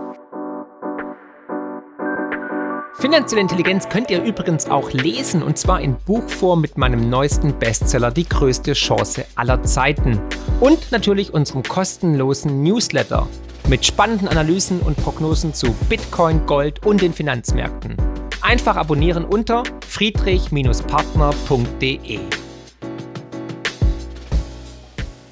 [3.01, 8.13] Finanzielle Intelligenz könnt ihr übrigens auch lesen und zwar in Buchform mit meinem neuesten Bestseller
[8.13, 10.21] Die größte Chance aller Zeiten
[10.61, 13.27] und natürlich unserem kostenlosen Newsletter
[13.69, 17.97] mit spannenden Analysen und Prognosen zu Bitcoin, Gold und den Finanzmärkten.
[18.43, 22.21] Einfach abonnieren unter friedrich-partner.de.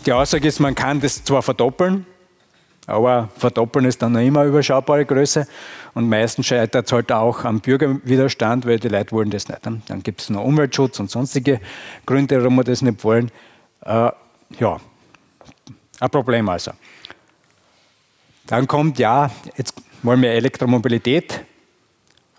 [0.04, 2.06] Die Aussage ist, man kann das zwar verdoppeln,
[2.86, 5.46] aber verdoppeln ist dann noch immer überschaubare Größe.
[5.94, 9.60] Und meistens scheitert es halt auch am Bürgerwiderstand, weil die Leute wollen das nicht.
[9.64, 11.60] Dann gibt es noch Umweltschutz und sonstige
[12.06, 13.30] Gründe, warum wir das nicht wollen.
[13.84, 14.10] Äh,
[14.58, 14.80] ja,
[16.00, 16.72] ein Problem also.
[18.46, 21.44] Dann kommt, ja, jetzt wollen wir Elektromobilität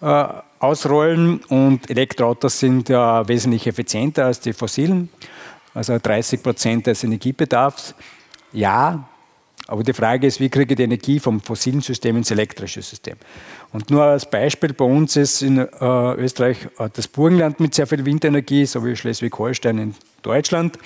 [0.01, 0.25] äh,
[0.59, 5.09] ausrollen und Elektroautos sind ja wesentlich effizienter als die fossilen,
[5.73, 7.95] also 30 Prozent des Energiebedarfs.
[8.51, 9.07] Ja,
[9.67, 13.15] aber die Frage ist, wie kriege ich die Energie vom fossilen System ins elektrische System?
[13.71, 17.87] Und nur als Beispiel, bei uns ist in äh, Österreich äh, das Burgenland mit sehr
[17.87, 20.77] viel Windenergie, so wie Schleswig-Holstein in Deutschland.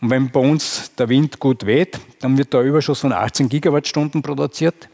[0.00, 4.22] Und wenn bei uns der Wind gut weht, dann wird der Überschuss von 18 Gigawattstunden
[4.22, 4.88] produziert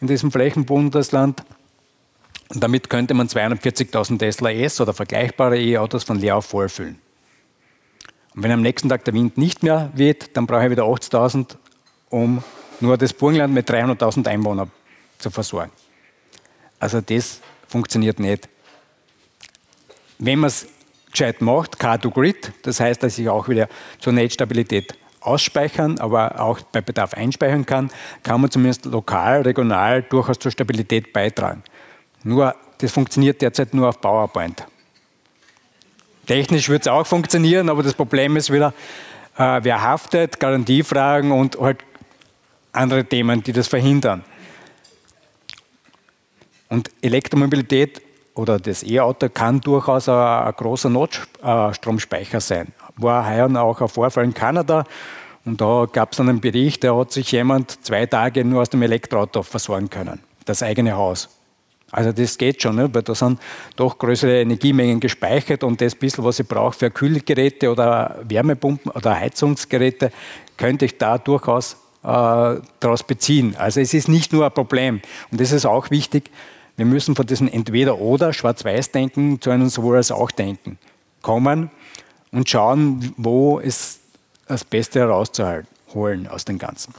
[0.00, 1.42] in diesem Flächenbundesland.
[2.48, 7.03] Und damit könnte man 240.000 Tesla S oder vergleichbare E-Autos von leer auf voll füllen.
[8.34, 11.56] Und wenn am nächsten Tag der Wind nicht mehr weht, dann brauche ich wieder 80.000
[12.10, 12.44] um
[12.80, 14.70] nur das Burgenland mit 300.000 Einwohnern
[15.18, 15.72] zu versorgen.
[16.78, 18.48] Also das funktioniert nicht.
[20.18, 20.68] Wenn man es
[21.10, 23.68] gescheit macht, Car-to-Grid, das heißt, dass ich auch wieder
[23.98, 27.90] zur Netzstabilität ausspeichern, aber auch bei Bedarf einspeichern kann,
[28.22, 31.62] kann man zumindest lokal, regional durchaus zur Stabilität beitragen.
[32.22, 34.66] Nur, das funktioniert derzeit nur auf PowerPoint.
[36.26, 38.72] Technisch wird es auch funktionieren, aber das Problem ist wieder,
[39.36, 41.78] äh, wer haftet, Garantiefragen und halt
[42.72, 44.24] andere Themen, die das verhindern.
[46.68, 48.02] Und Elektromobilität
[48.34, 52.72] oder das E-Auto kann durchaus ein, ein großer Notstromspeicher sein.
[52.96, 54.84] War heuer auch ein Vorfall in Kanada
[55.44, 58.82] und da gab es einen Bericht, da hat sich jemand zwei Tage nur aus dem
[58.82, 61.28] Elektroauto versorgen können, das eigene Haus.
[61.94, 62.92] Also das geht schon, ne?
[62.92, 63.40] weil da sind
[63.76, 69.14] doch größere Energiemengen gespeichert und das bisschen, was ich brauche für Kühlgeräte oder Wärmepumpen oder
[69.14, 70.10] Heizungsgeräte,
[70.56, 73.54] könnte ich da durchaus äh, daraus beziehen.
[73.56, 75.02] Also es ist nicht nur ein Problem.
[75.30, 76.30] Und das ist auch wichtig.
[76.76, 80.78] Wir müssen von diesem Entweder-Oder, Schwarz-Weiß-Denken zu einem sowohl als auch Denken
[81.22, 81.70] kommen
[82.32, 84.00] und schauen, wo es
[84.48, 86.92] das Beste herauszuholen aus dem Ganzen.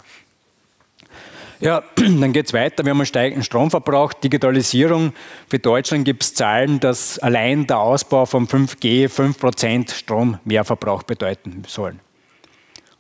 [1.65, 2.85] Ja, dann geht es weiter.
[2.85, 5.13] Wir haben einen steigenden Stromverbrauch, Digitalisierung.
[5.49, 11.95] Für Deutschland gibt es Zahlen, dass allein der Ausbau von 5G 5% Strommehrverbrauch bedeuten soll.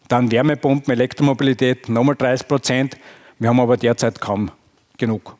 [0.07, 2.97] Dann Wärmepumpen, Elektromobilität, nochmal 30 Prozent.
[3.37, 4.49] Wir haben aber derzeit kaum
[4.97, 5.35] genug.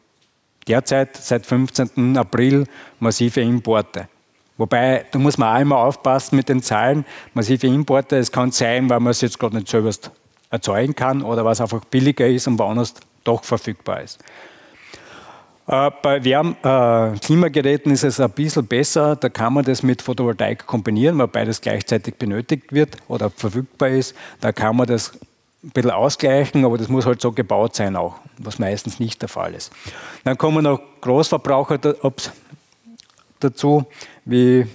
[0.68, 2.16] Derzeit, seit 15.
[2.18, 2.68] April,
[3.00, 4.08] massive Importe.
[4.56, 7.06] Wobei, da muss man auch immer aufpassen mit den Zahlen.
[7.34, 9.90] Massive Importe, es kann sein, weil man es jetzt gerade nicht selber
[10.52, 12.94] erzeugen kann oder was einfach billiger ist und woanders
[13.26, 14.20] doch verfügbar ist.
[15.68, 19.16] Äh, bei Wärm äh, Klimageräten ist es ein bisschen besser.
[19.16, 24.16] Da kann man das mit Photovoltaik kombinieren, weil beides gleichzeitig benötigt wird oder verfügbar ist.
[24.42, 25.14] Da kann man das
[25.64, 29.30] ein bisschen ausgleichen, aber das muss halt so gebaut sein auch, was meistens nicht der
[29.30, 29.72] Fall ist.
[30.24, 31.80] Dann kommen noch Großverbraucher
[33.40, 33.86] dazu,
[34.26, 34.68] wie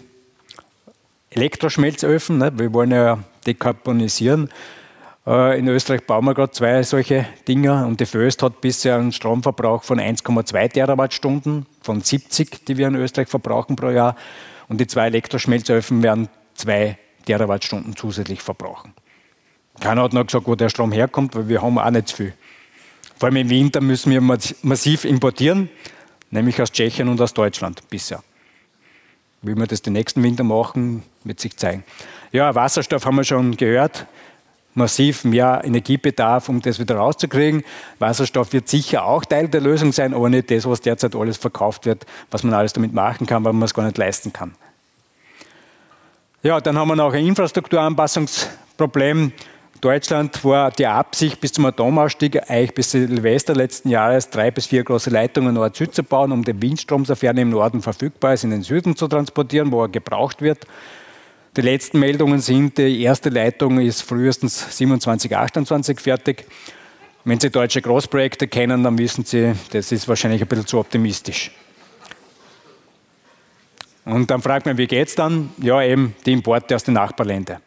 [1.31, 2.39] Elektroschmelzöfen.
[2.39, 2.53] Ne?
[2.59, 4.51] Wir wollen ja dekarbonisieren.
[5.31, 9.12] Äh, in Österreich bauen wir gerade zwei solche Dinger und die Föst hat bisher einen
[9.12, 14.16] Stromverbrauch von 1,2 Terawattstunden von 70, die wir in Österreich verbrauchen pro Jahr.
[14.69, 18.93] Und die zwei Elektroschmelzöfen werden zwei Terawattstunden zusätzlich verbrauchen.
[19.79, 22.35] Keiner hat noch gesagt, wo der Strom herkommt, weil wir haben auch nicht viel.
[23.16, 25.71] Vor allem im Winter müssen wir massiv importieren,
[26.31, 28.23] nämlich aus Tschechien und aus Deutschland bisher.
[29.43, 31.85] Wie wir das den nächsten Winter machen, wird sich zeigen.
[32.33, 34.07] Ja, Wasserstoff haben wir schon gehört
[34.75, 37.65] massiv mehr Energiebedarf, um das wieder rauszukriegen.
[37.99, 41.87] Wasserstoff wird sicher auch Teil der Lösung sein, aber nicht das, was derzeit alles verkauft
[41.87, 44.55] wird, was man alles damit machen kann, weil man es gar nicht leisten kann.
[46.43, 49.33] Ja, dann haben wir noch ein Infrastrukturanpassungsproblem.
[49.81, 54.85] Deutschland war die Absicht, bis zum Atomausstieg, eigentlich bis Silvester letzten Jahres, drei bis vier
[54.85, 58.51] große Leitungen Nord-Süd zu bauen, um den Windstrom, sofern er im Norden verfügbar ist, in
[58.51, 60.67] den Süden zu transportieren, wo er gebraucht wird.
[61.57, 66.45] Die letzten Meldungen sind, die erste Leitung ist frühestens 27, 28 fertig.
[67.25, 71.51] Wenn Sie deutsche Großprojekte kennen, dann wissen Sie, das ist wahrscheinlich ein bisschen zu optimistisch.
[74.05, 75.51] Und dann fragt man, wie geht es dann?
[75.59, 77.59] Ja, eben die Importe aus den Nachbarländern.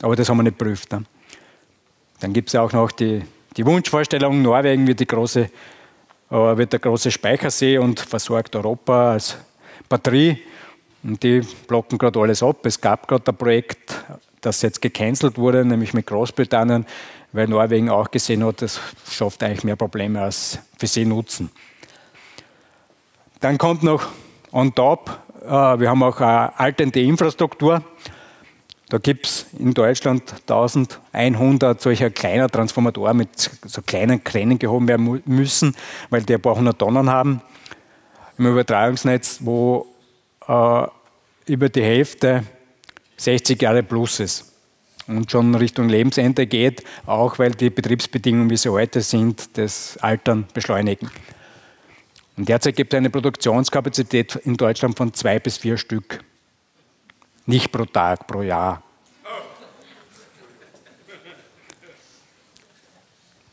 [0.00, 0.90] Aber das haben wir nicht geprüft.
[0.92, 1.04] Ne?
[2.20, 3.22] Dann gibt es auch noch die,
[3.56, 5.50] die Wunschvorstellung, Norwegen wird, große,
[6.30, 9.36] äh, wird der große Speichersee und versorgt Europa als
[9.88, 10.38] Batterie.
[11.04, 12.64] Und die blocken gerade alles ab.
[12.64, 14.04] Es gab gerade ein Projekt,
[14.40, 16.86] das jetzt gecancelt wurde, nämlich mit Großbritannien,
[17.32, 21.50] weil Norwegen auch gesehen hat, das schafft eigentlich mehr Probleme als für sie Nutzen.
[23.40, 24.06] Dann kommt noch
[24.52, 27.82] on top, äh, wir haben auch eine alternde Infrastruktur.
[28.88, 35.22] Da gibt es in Deutschland 1100 solcher kleiner Transformatoren mit so kleinen Kränen gehoben werden
[35.24, 35.74] müssen,
[36.10, 37.40] weil die ein paar hundert Tonnen haben
[38.36, 39.91] im Übertragungsnetz, wo
[40.52, 40.86] äh,
[41.46, 42.44] über die Hälfte
[43.16, 44.52] 60 Jahre plus ist
[45.06, 50.46] und schon Richtung Lebensende geht, auch weil die Betriebsbedingungen, wie sie heute sind, das Altern
[50.54, 51.10] beschleunigen.
[52.36, 56.24] Und derzeit gibt es eine Produktionskapazität in Deutschland von zwei bis vier Stück.
[57.46, 58.82] Nicht pro Tag, pro Jahr.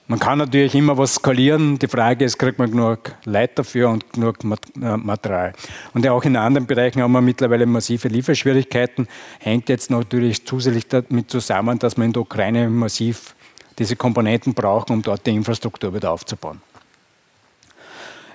[0.10, 1.78] Man kann natürlich immer was skalieren.
[1.78, 5.54] Die Frage ist, kriegt man genug Leute dafür und genug äh, Material.
[5.93, 9.08] Und auch in anderen Bereichen haben wir mittlerweile massive Lieferschwierigkeiten.
[9.38, 13.36] Hängt jetzt natürlich zusätzlich damit zusammen, dass wir in der Ukraine massiv
[13.78, 16.60] diese Komponenten brauchen, um dort die Infrastruktur wieder aufzubauen.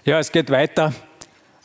[0.04, 0.92] Ja, es geht weiter.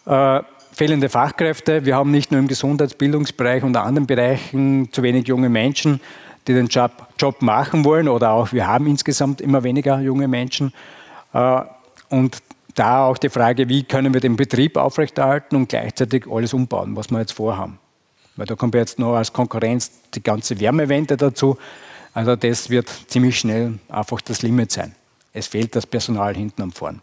[0.08, 0.42] Äh,
[0.74, 1.86] fehlende Fachkräfte.
[1.86, 6.02] Wir haben nicht nur im Gesundheitsbildungsbereich und anderen Bereichen zu wenig junge Menschen,
[6.50, 10.74] die den Job, Job machen wollen oder auch wir haben insgesamt immer weniger junge Menschen.
[11.32, 11.62] Äh,
[12.10, 12.42] und
[12.74, 17.12] da auch die Frage, wie können wir den Betrieb aufrechterhalten und gleichzeitig alles umbauen, was
[17.12, 17.78] wir jetzt vorhaben.
[18.36, 21.58] Weil da kommt jetzt noch als Konkurrenz die ganze Wärmewende dazu.
[22.16, 24.96] Also das wird ziemlich schnell einfach das Limit sein.
[25.34, 27.02] Es fehlt das Personal hinten am Vorn.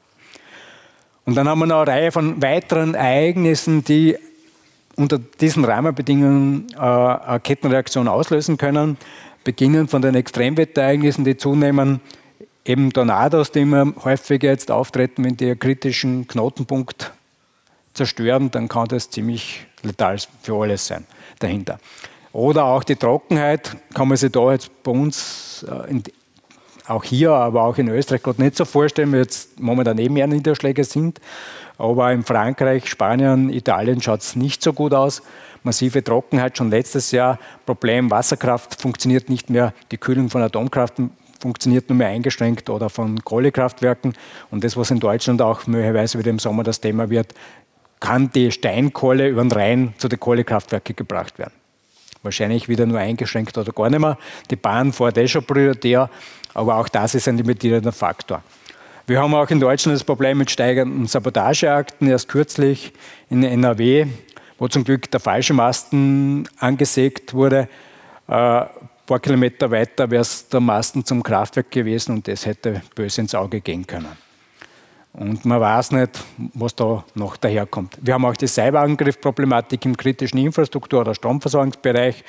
[1.24, 4.16] Und dann haben wir noch eine Reihe von weiteren Ereignissen, die
[4.96, 8.96] unter diesen Rahmenbedingungen äh, eine Kettenreaktion auslösen können.
[9.46, 12.00] Beginnen von den Extremwetterereignissen, die zunehmen,
[12.64, 17.12] eben Tornados, die immer häufiger jetzt auftreten, wenn die einen kritischen Knotenpunkt
[17.94, 21.06] zerstören, dann kann das ziemlich letal für alles sein
[21.38, 21.78] dahinter.
[22.32, 26.00] Oder auch die Trockenheit, kann man sich da jetzt bei uns äh,
[26.88, 30.26] auch hier, aber auch in Österreich gerade nicht so vorstellen, weil jetzt momentan eh mehr
[30.26, 31.20] Niederschläge sind.
[31.78, 35.22] Aber in Frankreich, Spanien, Italien schaut es nicht so gut aus.
[35.62, 37.38] Massive Trockenheit schon letztes Jahr.
[37.66, 39.74] Problem, Wasserkraft funktioniert nicht mehr.
[39.90, 41.10] Die Kühlung von Atomkraften
[41.40, 44.14] funktioniert nur mehr eingeschränkt oder von Kohlekraftwerken.
[44.50, 47.34] Und das, was in Deutschland auch möglicherweise wieder im Sommer das Thema wird,
[48.00, 51.54] kann die Steinkohle über den Rhein zu den Kohlekraftwerken gebracht werden.
[52.22, 54.18] Wahrscheinlich wieder nur eingeschränkt oder gar nicht mehr.
[54.50, 56.10] Die Bahn fährt eh schon prioritär,
[56.54, 58.42] aber auch das ist ein limitierender Faktor.
[59.08, 62.08] Wir haben auch in Deutschland das Problem mit steigenden Sabotageakten.
[62.08, 62.92] Erst kürzlich
[63.30, 64.08] in NRW,
[64.58, 67.68] wo zum Glück der falsche Masten angesägt wurde,
[68.26, 68.68] äh, ein
[69.06, 73.32] paar Kilometer weiter wäre es der Masten zum Kraftwerk gewesen und das hätte böse ins
[73.36, 74.10] Auge gehen können.
[75.12, 76.18] Und man weiß nicht,
[76.54, 77.96] was da noch daherkommt.
[78.02, 82.24] Wir haben auch die Cyberangriffproblematik im kritischen Infrastruktur- oder Stromversorgungsbereich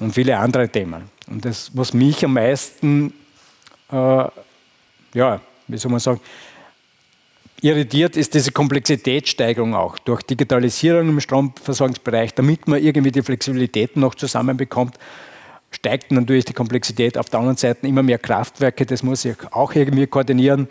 [0.00, 1.04] und viele andere Themen.
[1.28, 3.14] Und das, was mich am meisten
[3.90, 4.24] äh,
[5.14, 5.40] ja,
[5.72, 6.20] wie soll man sagen,
[7.62, 14.14] irritiert, ist diese Komplexitätssteigerung auch durch Digitalisierung im Stromversorgungsbereich, damit man irgendwie die Flexibilität noch
[14.14, 14.98] zusammenbekommt,
[15.70, 17.18] steigt natürlich die Komplexität.
[17.18, 20.68] Auf der anderen Seite immer mehr Kraftwerke, das muss ich auch irgendwie koordinieren.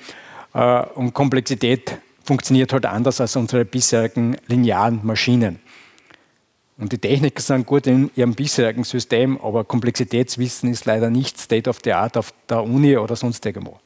[0.54, 5.60] Äh, und Komplexität funktioniert halt anders als unsere bisherigen linearen Maschinen.
[6.78, 11.70] Und die Techniker sind gut in ihrem bisherigen System, aber Komplexitätswissen ist leider nicht State
[11.70, 13.80] of the Art auf der Uni oder sonst irgendwo.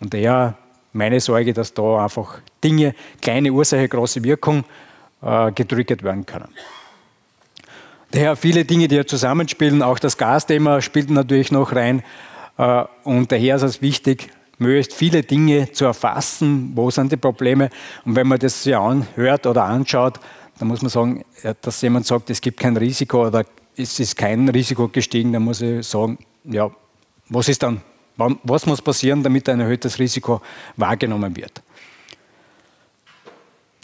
[0.00, 0.56] Und daher
[0.92, 4.64] meine Sorge, dass da einfach Dinge, kleine Ursache, große Wirkung
[5.22, 6.48] äh, getriggert werden können.
[8.10, 12.02] Daher viele Dinge, die ja zusammenspielen, auch das Gasthema spielt natürlich noch rein.
[12.56, 17.70] Äh, und daher ist es wichtig, möglichst viele Dinge zu erfassen, wo sind die Probleme.
[18.04, 20.20] Und wenn man das sich anhört oder anschaut,
[20.58, 21.24] da muss man sagen,
[21.62, 23.44] dass jemand sagt, es gibt kein Risiko oder
[23.76, 26.70] es ist kein Risiko gestiegen, dann muss ich sagen, ja,
[27.28, 27.80] was ist dann?
[28.18, 30.42] Was muss passieren, damit ein erhöhtes Risiko
[30.76, 31.62] wahrgenommen wird?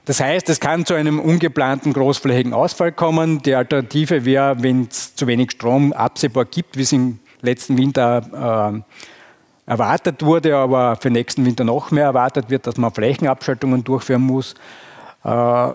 [0.07, 3.41] Das heißt, es kann zu einem ungeplanten großflächigen Ausfall kommen.
[3.43, 8.83] Die Alternative wäre, wenn es zu wenig Strom absehbar gibt, wie es im letzten Winter
[9.67, 14.23] äh, erwartet wurde, aber für nächsten Winter noch mehr erwartet wird, dass man Flächenabschaltungen durchführen
[14.23, 14.55] muss.
[15.25, 15.71] Äh,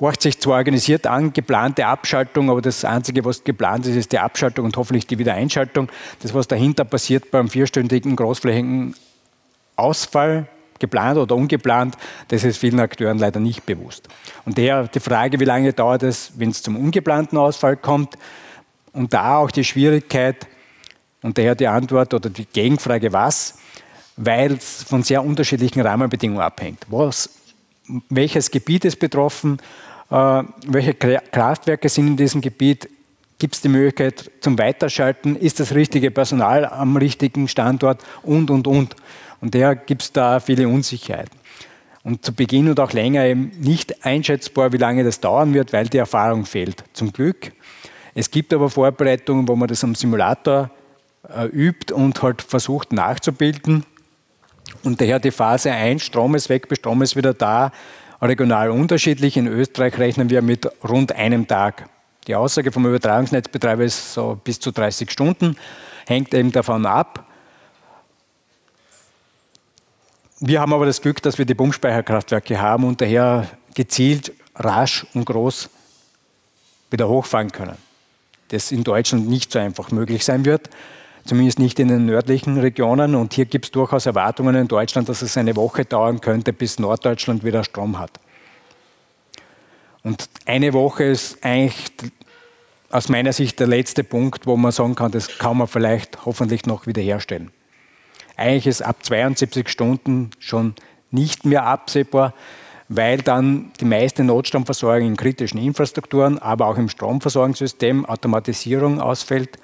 [0.00, 4.18] horcht sich zwar organisiert an, geplante Abschaltung, aber das Einzige, was geplant ist, ist die
[4.18, 5.88] Abschaltung und hoffentlich die Wiedereinschaltung.
[6.20, 8.94] Das, was dahinter passiert beim vierstündigen großflächigen
[9.76, 10.46] Ausfall,
[10.78, 11.96] geplant oder ungeplant,
[12.28, 14.08] das ist vielen Akteuren leider nicht bewusst.
[14.44, 18.16] Und daher die Frage, wie lange dauert es, wenn es zum ungeplanten Ausfall kommt?
[18.92, 20.46] Und da auch die Schwierigkeit,
[21.22, 23.58] Und daher die Antwort oder die Gegenfrage, was?
[24.16, 26.84] Weil es von sehr unterschiedlichen Rahmenbedingungen abhängt.
[26.88, 27.30] Was,
[28.08, 29.58] welches Gebiet ist betroffen?
[30.10, 32.88] Äh, welche Kraftwerke sind in diesem Gebiet?
[33.38, 35.36] Gibt es die Möglichkeit zum Weiterschalten?
[35.36, 38.02] Ist das richtige Personal am richtigen Standort?
[38.22, 38.96] Und, und, und.
[39.40, 41.38] Und daher gibt es da viele Unsicherheiten.
[42.02, 45.86] Und zu Beginn und auch länger eben nicht einschätzbar, wie lange das dauern wird, weil
[45.86, 46.82] die Erfahrung fehlt.
[46.94, 47.52] Zum Glück.
[48.14, 50.70] Es gibt aber Vorbereitungen, wo man das am Simulator
[51.28, 53.84] äh, übt und halt versucht nachzubilden.
[54.82, 57.72] Und daher die Phase 1, Strom ist weg, Strom ist wieder da,
[58.20, 59.36] regional unterschiedlich.
[59.36, 61.88] In Österreich rechnen wir mit rund einem Tag.
[62.26, 65.56] Die Aussage vom Übertragungsnetzbetreiber ist so bis zu 30 Stunden,
[66.06, 67.26] hängt eben davon ab.
[70.40, 75.24] Wir haben aber das Glück, dass wir die Pumpspeicherkraftwerke haben und daher gezielt, rasch und
[75.24, 75.70] groß
[76.90, 77.76] wieder hochfahren können.
[78.48, 80.70] Das in Deutschland nicht so einfach möglich sein wird,
[81.24, 83.14] zumindest nicht in den nördlichen Regionen.
[83.14, 86.78] Und hier gibt es durchaus Erwartungen in Deutschland, dass es eine Woche dauern könnte, bis
[86.78, 88.20] Norddeutschland wieder Strom hat.
[90.02, 91.90] Und eine Woche ist eigentlich
[92.90, 96.64] aus meiner Sicht der letzte Punkt, wo man sagen kann, das kann man vielleicht hoffentlich
[96.66, 97.50] noch wiederherstellen.
[98.36, 100.74] Eigentlich ist ab 72 Stunden schon
[101.10, 102.34] nicht mehr absehbar,
[102.88, 109.58] weil dann die meiste Notstromversorgung in kritischen Infrastrukturen, aber auch im Stromversorgungssystem Automatisierung ausfällt,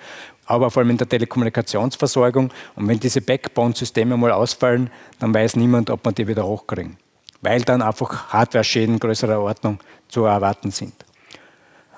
[0.46, 2.52] aber vor allem in der Telekommunikationsversorgung.
[2.76, 6.96] Und wenn diese Backbone-Systeme mal ausfallen, dann weiß niemand, ob man die wieder hochkriegen,
[7.42, 9.78] weil dann einfach Hardware-Schäden größerer Ordnung
[10.08, 10.94] zu erwarten sind.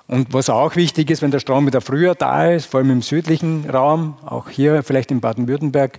[0.09, 3.03] Und was auch wichtig ist, wenn der Strom wieder früher da ist, vor allem im
[3.03, 5.99] südlichen Raum, auch hier vielleicht in Baden-Württemberg,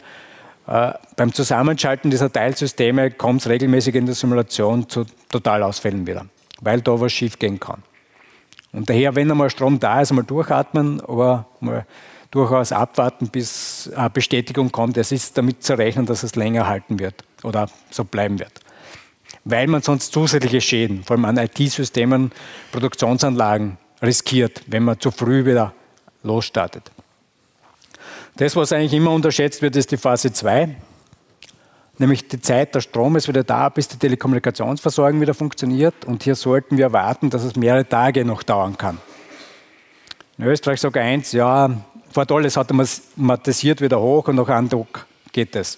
[0.67, 6.25] äh, beim Zusammenschalten dieser Teilsysteme kommt es regelmäßig in der Simulation zu Totalausfällen wieder,
[6.61, 7.83] weil da was schief gehen kann.
[8.71, 11.85] Und daher, wenn einmal Strom da ist, einmal durchatmen, aber mal
[12.31, 14.97] durchaus abwarten, bis eine Bestätigung kommt.
[14.97, 18.61] Es ist damit zu rechnen, dass es länger halten wird oder so bleiben wird
[19.49, 22.31] weil man sonst zusätzliche Schäden, vor allem an IT-Systemen,
[22.71, 25.73] Produktionsanlagen riskiert, wenn man zu früh wieder
[26.23, 26.91] losstartet.
[28.35, 30.75] Das, was eigentlich immer unterschätzt wird, ist die Phase 2,
[31.97, 36.05] nämlich die Zeit, der Strom ist wieder da, bis die Telekommunikationsversorgung wieder funktioniert.
[36.05, 38.99] Und hier sollten wir erwarten, dass es mehrere Tage noch dauern kann.
[40.37, 41.71] In Österreich sogar eins, ja,
[42.17, 45.77] fährt alles automatisiert wieder hoch und nach einem Tag geht es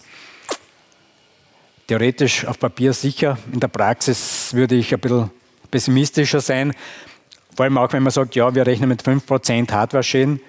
[1.85, 3.37] theoretisch auf Papier sicher.
[3.51, 5.31] In der Praxis würde ich ein bisschen
[5.69, 6.73] pessimistischer sein.
[7.57, 10.39] Vor allem auch, wenn man sagt, ja, wir rechnen mit 5% Hardware-Schäden.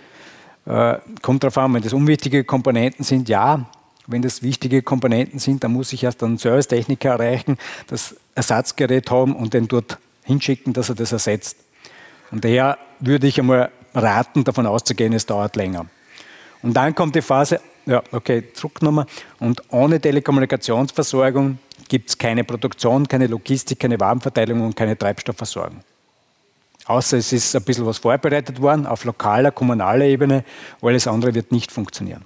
[0.67, 3.67] Äh, kommt darauf an, wenn das unwichtige Komponenten sind, ja.
[4.07, 9.35] Wenn das wichtige Komponenten sind, dann muss ich erst einen Servicetechniker erreichen, das Ersatzgerät haben
[9.35, 11.57] und den dort hinschicken, dass er das ersetzt.
[12.31, 15.87] Und daher würde ich einmal raten, davon auszugehen, es dauert länger.
[16.63, 18.45] Und dann kommt die Phase, ja, okay,
[18.81, 19.07] nochmal.
[19.39, 25.81] Und ohne Telekommunikationsversorgung gibt es keine Produktion, keine Logistik, keine Warenverteilung und keine Treibstoffversorgung.
[26.87, 30.45] Außer es ist ein bisschen was vorbereitet worden auf lokaler, kommunaler Ebene,
[30.83, 32.25] alles andere wird nicht funktionieren.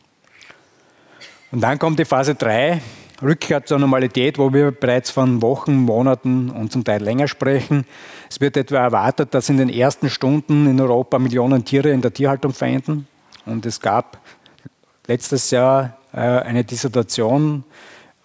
[1.50, 2.80] Und dann kommt die Phase 3,
[3.24, 7.86] Rückkehr zur Normalität, wo wir bereits von Wochen, Monaten und zum Teil länger sprechen.
[8.28, 12.12] Es wird etwa erwartet, dass in den ersten Stunden in Europa Millionen Tiere in der
[12.12, 13.08] Tierhaltung verenden.
[13.46, 14.18] Und es gab
[15.06, 17.64] letztes Jahr äh, eine Dissertation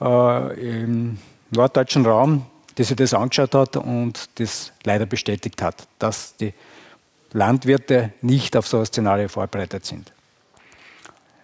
[0.02, 1.18] äh, im
[1.52, 2.46] norddeutschen Raum,
[2.78, 6.54] die sich das angeschaut hat und das leider bestätigt hat, dass die
[7.32, 10.12] Landwirte nicht auf so ein Szenario vorbereitet sind.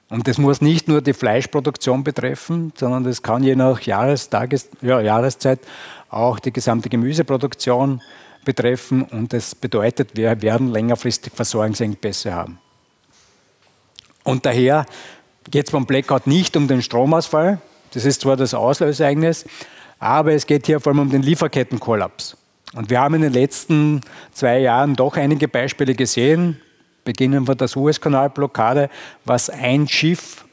[0.10, 4.70] Und das muss nicht nur die Fleischproduktion betreffen, sondern das kann je nach Jahres, Tages,
[4.82, 5.60] ja, Jahreszeit
[6.10, 8.02] auch die gesamte Gemüseproduktion
[8.46, 9.02] betreffen.
[9.02, 12.60] Und das bedeutet, wir werden längerfristig Versorgungsengpässe haben.
[14.24, 14.86] Und daher
[15.50, 17.60] geht es beim Blackout nicht um den Stromausfall.
[17.94, 19.46] Das ist zwar das Auslöseereignis,
[20.00, 22.38] aber es geht hier vor allem um den Lieferkettenkollaps.
[22.74, 24.02] Und wir haben in den letzten
[24.34, 26.60] zwei Jahren doch einige Beispiele gesehen.
[27.06, 28.90] Beginnen wir der Suezkanalblockade,
[29.24, 30.44] was ein Schiff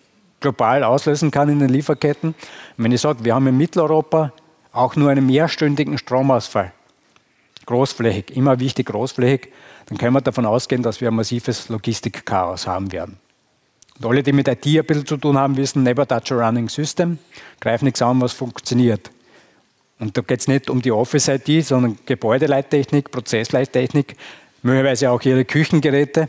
[0.40, 2.34] global auslösen kann in den Lieferketten.
[2.76, 4.32] Wenn ich sage, wir haben in Mitteleuropa
[4.70, 6.72] auch nur einen mehrstündigen Stromausfall,
[7.66, 9.48] großflächig, immer wichtig großflächig,
[9.86, 13.18] dann können wir davon ausgehen, dass wir ein massives Logistikchaos haben werden.
[13.98, 16.68] Und alle, die mit IT ein bisschen zu tun haben, wissen, never touch a running
[16.68, 17.18] system.
[17.61, 19.11] Greif nichts an, was funktioniert.
[19.98, 24.16] Und da geht es nicht um die Office-IT, sondern Gebäudeleittechnik, Prozessleittechnik,
[24.63, 26.29] möglicherweise auch ihre Küchengeräte.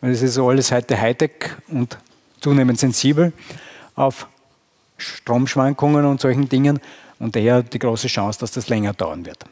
[0.00, 1.98] Das ist alles heute Hightech und
[2.40, 3.32] zunehmend sensibel
[3.94, 4.28] auf
[4.96, 6.80] Stromschwankungen und solchen Dingen.
[7.18, 9.44] Und daher die große Chance, dass das länger dauern wird.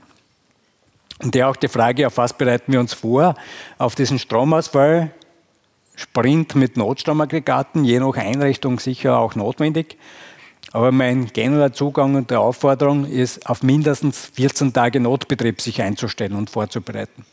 [1.23, 3.35] Und daher auch die Frage, auf was bereiten wir uns vor?
[3.79, 5.11] Auf diesen Stromausfall
[5.95, 9.99] Sprint mit Notstromaggregaten, je nach Einrichtung sicher auch notwendig.
[10.73, 16.35] Aber mein genereller Zugang und der Aufforderung ist, auf mindestens 14 Tage Notbetrieb sich einzustellen
[16.35, 17.27] und vorzubereiten.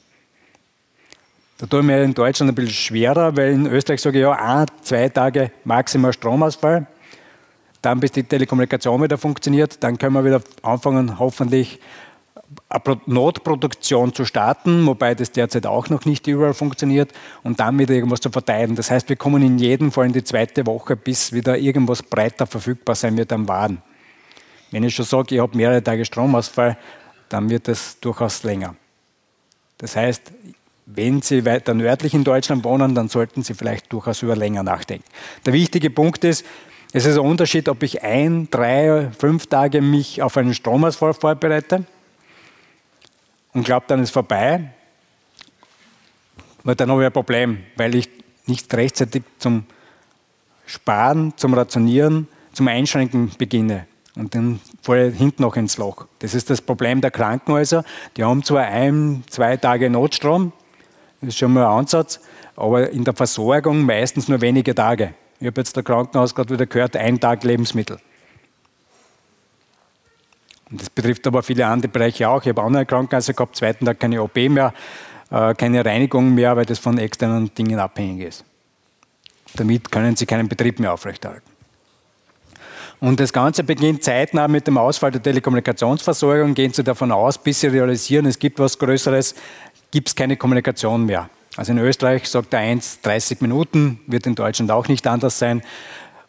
[1.60, 4.32] Da tue ich mir in Deutschland ein bisschen schwerer, weil in Österreich sage ich ja,
[4.32, 6.88] ein, zwei Tage maximal Stromausfall.
[7.82, 11.82] Dann, bis die Telekommunikation wieder funktioniert, dann können wir wieder anfangen, hoffentlich
[12.70, 17.12] eine Notproduktion zu starten, wobei das derzeit auch noch nicht überall funktioniert,
[17.44, 18.76] und dann wieder irgendwas zu verteilen.
[18.76, 22.48] Das heißt, wir kommen in jedem Fall in die zweite Woche, bis wieder irgendwas breiter
[22.48, 23.82] verfügbar sein wird am Waden.
[24.72, 26.78] Wenn ich schon sage, ich habe mehrere Tage Stromausfall,
[27.28, 28.76] dann wird das durchaus länger.
[29.78, 30.32] Das heißt,
[30.96, 35.06] wenn Sie weiter nördlich in Deutschland wohnen, dann sollten Sie vielleicht durchaus über länger nachdenken.
[35.46, 36.46] Der wichtige Punkt ist,
[36.92, 41.86] es ist ein Unterschied, ob ich ein, drei, fünf Tage mich auf einen Stromausfall vorbereite
[43.54, 44.72] und glaube, dann ist vorbei.
[46.64, 48.10] Weil dann habe ich ein Problem, weil ich
[48.48, 49.66] nicht rechtzeitig zum
[50.66, 53.88] Sparen, zum Rationieren, zum Einschränken beginne.
[54.16, 56.08] Und dann falle ich hinten noch ins Loch.
[56.20, 57.86] Das ist das Problem der Krankenhäuser.
[58.18, 60.52] Die haben zwar ein, zwei Tage Notstrom,
[61.22, 62.20] das ist schon mal ein Ansatz,
[62.56, 65.14] aber in der Versorgung meistens nur wenige Tage.
[65.40, 68.00] Ich habe jetzt der Krankenhaus gerade wieder gehört, ein Tag Lebensmittel.
[70.70, 72.42] Und das betrifft aber viele andere Bereiche auch.
[72.42, 74.74] Ich habe andere Krankenhäuser gehabt, zweiten Tag keine OP mehr,
[75.32, 78.46] äh, keine Reinigung mehr, weil das von externen Dingen abhängig ist.
[79.56, 81.50] Damit können Sie keinen Betrieb mehr aufrechterhalten.
[83.00, 86.54] Und das Ganze beginnt zeitnah mit dem Ausfall der Telekommunikationsversorgung.
[86.54, 89.36] Gehen Sie davon aus, bis Sie realisieren, es gibt was Größeres,
[89.92, 91.30] gibt es keine Kommunikation mehr.
[91.58, 95.62] Also in Österreich sagt der 1 30 Minuten, wird in Deutschland auch nicht anders sein.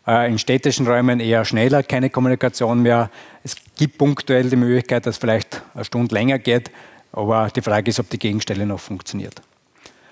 [0.06, 3.10] Äh, in städtischen Räumen eher schneller, keine Kommunikation mehr.
[3.44, 6.70] Es gibt punktuell die Möglichkeit, dass vielleicht eine Stunde länger geht,
[7.12, 9.42] aber die Frage ist, ob die Gegenstelle noch funktioniert.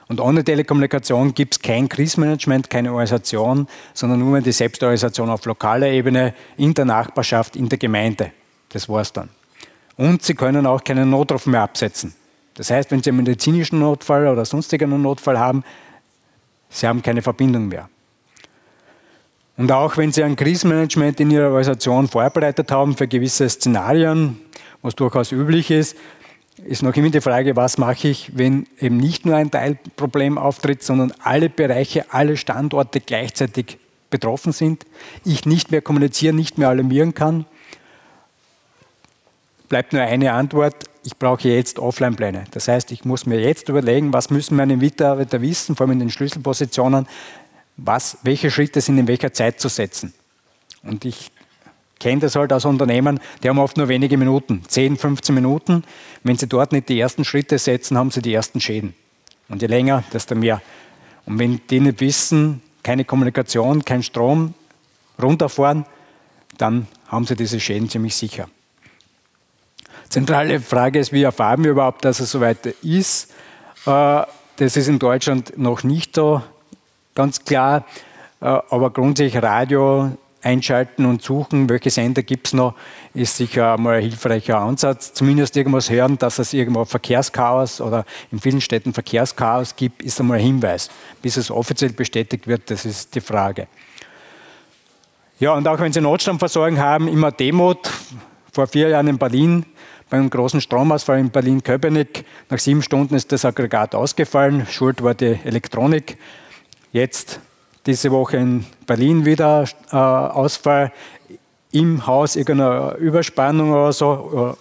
[0.09, 5.89] Und ohne Telekommunikation gibt es kein Krisenmanagement, keine Organisation, sondern nur die Selbstorganisation auf lokaler
[5.89, 8.33] Ebene, in der Nachbarschaft, in der Gemeinde.
[8.71, 9.29] Das war's dann.
[9.97, 12.15] Und Sie können auch keinen Notruf mehr absetzen.
[12.59, 15.63] Das heißt, wenn Sie einen medizinischen Notfall oder sonstigen Notfall haben,
[16.69, 17.89] Sie haben keine Verbindung mehr.
[19.57, 24.41] Und auch wenn Sie ein Krisenmanagement in Ihrer Organisation vorbereitet haben für gewisse Szenarien,
[24.83, 25.97] was durchaus üblich ist,
[26.65, 30.83] ist noch immer die Frage, was mache ich, wenn eben nicht nur ein Teilproblem auftritt,
[30.83, 33.79] sondern alle Bereiche, alle Standorte gleichzeitig
[34.11, 34.85] betroffen sind,
[35.25, 37.45] ich nicht mehr kommunizieren, nicht mehr alarmieren kann.
[39.69, 42.45] Bleibt nur eine Antwort, ich brauche jetzt Offline-Pläne.
[42.51, 46.01] Das heißt, ich muss mir jetzt überlegen, was müssen meine Mitarbeiter wissen, vor allem in
[46.01, 47.09] den Schlüsselpositionen,
[47.79, 50.13] was, welche Schritte sind in welcher Zeit zu setzen.
[50.83, 51.31] Und ich
[51.99, 55.83] kenne das halt aus Unternehmen, die haben oft nur wenige Minuten, 10, 15 Minuten.
[56.25, 58.93] Wenn sie dort nicht die ersten Schritte setzen, haben sie die ersten Schäden.
[59.49, 60.61] Und je länger, desto mehr.
[61.25, 64.53] Und wenn die nicht wissen, keine Kommunikation, kein Strom,
[65.19, 65.87] runterfahren,
[66.59, 68.51] dann haben sie diese Schäden ziemlich sicher.
[70.09, 73.31] Zentrale Frage ist, wie erfahren wir überhaupt, dass es soweit ist?
[73.87, 74.23] Äh,
[74.57, 76.43] das ist in Deutschland noch nicht so
[77.15, 77.85] ganz klar.
[78.41, 82.75] Äh, aber grundsätzlich Radio einschalten und suchen, welche Sender gibt es noch,
[83.13, 85.13] ist sicher mal ein hilfreicher Ansatz.
[85.13, 90.39] Zumindest irgendwas hören, dass es irgendwo Verkehrschaos oder in vielen Städten Verkehrschaos gibt, ist einmal
[90.39, 90.91] ein Hinweis.
[91.21, 93.67] Bis es offiziell bestätigt wird, das ist die Frage.
[95.41, 97.91] Ja, und auch wenn Sie Notstromversorgung haben, immer Demut.
[98.53, 99.67] Vor vier Jahren in Berlin,
[100.11, 104.67] beim großen Stromausfall in Berlin-Köpenick, nach sieben Stunden ist das Aggregat ausgefallen.
[104.67, 106.19] Schuld war die Elektronik.
[106.93, 107.41] Jetzt
[107.87, 110.93] diese Woche in Berlin wieder äh, Ausfall
[111.73, 114.57] im Haus, irgendeine Überspannung oder so.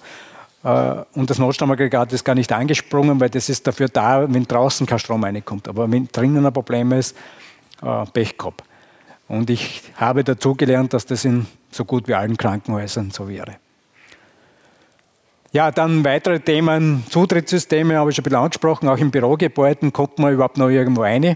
[0.64, 4.86] Äh, und das Notstromaggregat ist gar nicht angesprungen, weil das ist dafür da, wenn draußen
[4.86, 5.68] kein Strom reinkommt.
[5.68, 7.16] Aber wenn drinnen ein Problem ist,
[7.82, 8.64] äh, Pech gehabt.
[9.28, 13.58] Und ich habe dazugelernt, dass das in so gut wie allen Krankenhäusern so wäre.
[15.58, 20.20] Ja, dann weitere Themen, Zutrittssysteme habe ich schon ein bisschen angesprochen, auch in Bürogebäuden kommt
[20.20, 21.24] man überhaupt noch irgendwo rein.
[21.24, 21.36] Äh,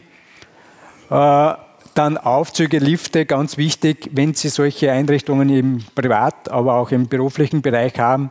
[1.10, 7.64] dann Aufzüge, Lifte, ganz wichtig, wenn Sie solche Einrichtungen im Privat, aber auch im beruflichen
[7.64, 8.30] Bereich haben,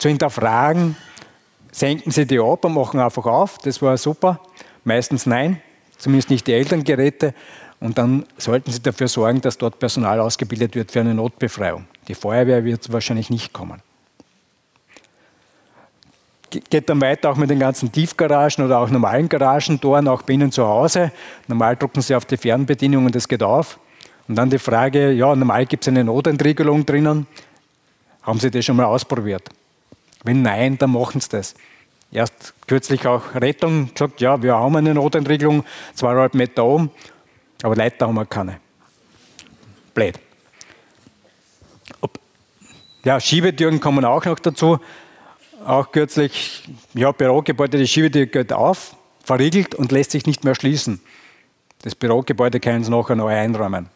[0.00, 0.96] zu hinterfragen,
[1.70, 4.40] senken Sie die ab und machen einfach auf, das war super.
[4.82, 5.62] Meistens nein,
[5.96, 7.34] zumindest nicht die Elterngeräte.
[7.78, 11.84] Und dann sollten Sie dafür sorgen, dass dort Personal ausgebildet wird für eine Notbefreiung.
[12.08, 13.80] Die Feuerwehr wird wahrscheinlich nicht kommen
[16.50, 20.52] geht dann weiter auch mit den ganzen Tiefgaragen oder auch normalen Garagentoren, auch bei Ihnen
[20.52, 21.12] zu Hause.
[21.46, 23.78] Normal drucken Sie auf die Fernbedienung und das geht auf.
[24.26, 27.26] Und dann die Frage, ja, normal gibt es eine Notentriegelung drinnen.
[28.22, 29.48] Haben Sie das schon mal ausprobiert?
[30.24, 31.54] Wenn nein, dann machen Sie das.
[32.10, 36.90] Erst kürzlich auch Rettung gesagt, ja, wir haben eine Notentwicklung, zweieinhalb Meter oben,
[37.62, 38.60] aber Leiter haben wir keine.
[39.94, 40.18] Blöd.
[43.04, 44.78] Ja, Schiebetüren kommen auch noch dazu.
[45.68, 46.62] Auch kürzlich,
[46.94, 50.98] ja, Bürogebäude, die Schiebetür geht auf, verriegelt und lässt sich nicht mehr schließen.
[51.82, 53.90] Das Bürogebäude können Sie nachher neu einräumen.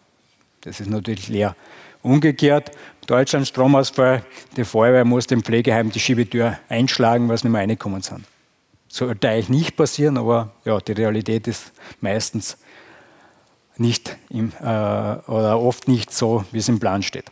[0.61, 1.57] Das ist natürlich leer.
[2.03, 2.73] Umgekehrt,
[3.07, 4.23] Deutschland Stromausfall,
[4.55, 8.27] die Feuerwehr muss dem Pflegeheim die Schiebetür einschlagen, weil sie nicht mehr reinkommen sind.
[8.89, 12.59] Sollte eigentlich nicht passieren, aber ja, die Realität ist meistens
[13.79, 17.31] nicht im, äh, oder oft nicht so, wie es im Plan steht.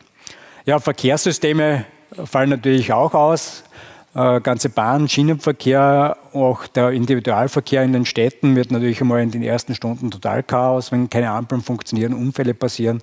[0.65, 1.85] Ja, Verkehrssysteme
[2.25, 3.65] fallen natürlich auch aus.
[4.13, 9.41] Äh, ganze Bahn, Schienenverkehr, auch der Individualverkehr in den Städten wird natürlich einmal in den
[9.41, 13.01] ersten Stunden total Chaos, wenn keine Ampeln funktionieren, Unfälle passieren.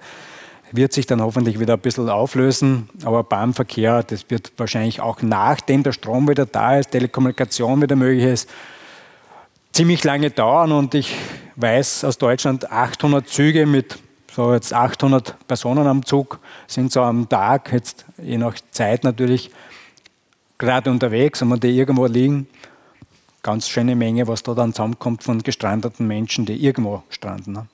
[0.71, 5.83] Wird sich dann hoffentlich wieder ein bisschen auflösen, aber Bahnverkehr, das wird wahrscheinlich auch nachdem
[5.83, 8.51] der Strom wieder da ist, Telekommunikation wieder möglich ist,
[9.73, 11.15] ziemlich lange dauern und ich
[11.57, 13.99] weiß aus Deutschland 800 Züge mit
[14.31, 19.51] so jetzt 800 Personen am Zug sind so am Tag, jetzt je nach Zeit natürlich,
[20.59, 22.49] gerade unterwegs und wenn die irgendwo liegen,
[23.43, 27.53] ganz schöne Menge, was da dann zusammenkommt von gestrandeten Menschen, die irgendwo stranden.
[27.53, 27.67] Ne?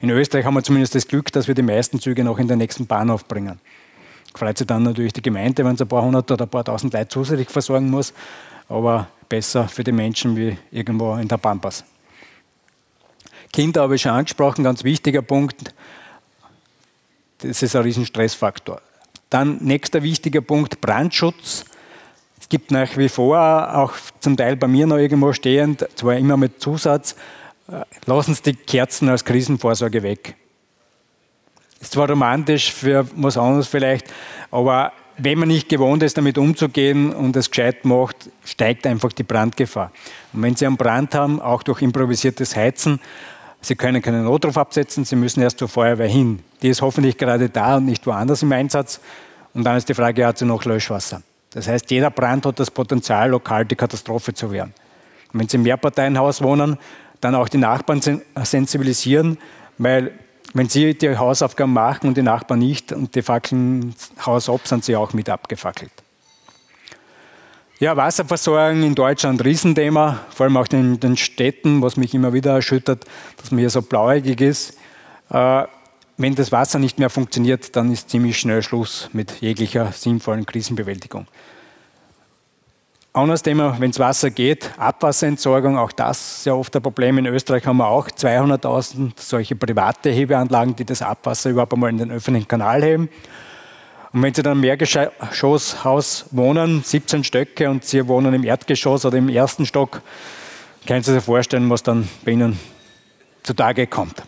[0.00, 2.58] In Österreich haben wir zumindest das Glück, dass wir die meisten Züge noch in den
[2.58, 3.60] nächsten Bahnhof bringen.
[4.34, 6.92] Freut sich dann natürlich die Gemeinde, wenn es ein paar hundert oder ein paar tausend
[6.92, 8.12] Leute zusätzlich versorgen muss,
[8.68, 11.84] aber besser für die Menschen wie irgendwo in der Pampas.
[13.52, 15.74] Kinder habe ich schon angesprochen, ganz wichtiger Punkt.
[17.38, 18.82] Das ist ein Riesenstressfaktor.
[19.30, 21.64] Dann nächster wichtiger Punkt, Brandschutz.
[22.46, 26.36] Es gibt nach wie vor, auch zum Teil bei mir noch irgendwo stehend, zwar immer
[26.36, 27.16] mit Zusatz,
[27.66, 30.36] äh, lassen Sie die Kerzen als Krisenvorsorge weg.
[31.80, 34.14] Ist zwar romantisch für was anderes vielleicht,
[34.52, 39.24] aber wenn man nicht gewohnt ist, damit umzugehen und es gescheit macht, steigt einfach die
[39.24, 39.90] Brandgefahr.
[40.32, 43.00] Und wenn Sie einen Brand haben, auch durch improvisiertes Heizen,
[43.60, 46.44] Sie können keinen Notruf absetzen, Sie müssen erst zur Feuerwehr hin.
[46.62, 49.00] Die ist hoffentlich gerade da und nicht woanders im Einsatz.
[49.52, 51.22] Und dann ist die Frage, hat sie noch Löschwasser?
[51.50, 54.74] Das heißt, jeder Brand hat das Potenzial, lokal die Katastrophe zu werden.
[55.32, 56.78] Wenn Sie im Mehrparteienhaus wohnen,
[57.20, 58.00] dann auch die Nachbarn
[58.42, 59.38] sensibilisieren,
[59.78, 60.12] weil
[60.54, 63.94] wenn Sie die Hausaufgaben machen und die Nachbarn nicht und die fackeln
[64.24, 65.92] Haus ab, sind sie auch mit abgefackelt.
[67.78, 72.54] Ja, Wasserversorgung in Deutschland Riesenthema, vor allem auch in den Städten, was mich immer wieder
[72.54, 73.04] erschüttert,
[73.36, 74.78] dass man hier so blauäugig ist.
[75.28, 75.64] Äh,
[76.16, 81.26] wenn das Wasser nicht mehr funktioniert, dann ist ziemlich schnell Schluss mit jeglicher sinnvollen Krisenbewältigung.
[83.12, 87.16] Anderes Thema, wenn es Wasser geht, Abwasserentsorgung, auch das sehr oft ein Problem.
[87.16, 91.96] In Österreich haben wir auch 200.000 solche private Hebeanlagen, die das Abwasser überhaupt einmal in
[91.96, 93.08] den öffentlichen Kanal heben.
[94.12, 99.16] Und wenn Sie dann im Mehrgeschosshaus wohnen, 17 Stöcke, und Sie wohnen im Erdgeschoss oder
[99.16, 100.02] im ersten Stock,
[100.86, 102.58] können Sie sich vorstellen, was dann bei Ihnen
[103.42, 104.22] zutage kommt.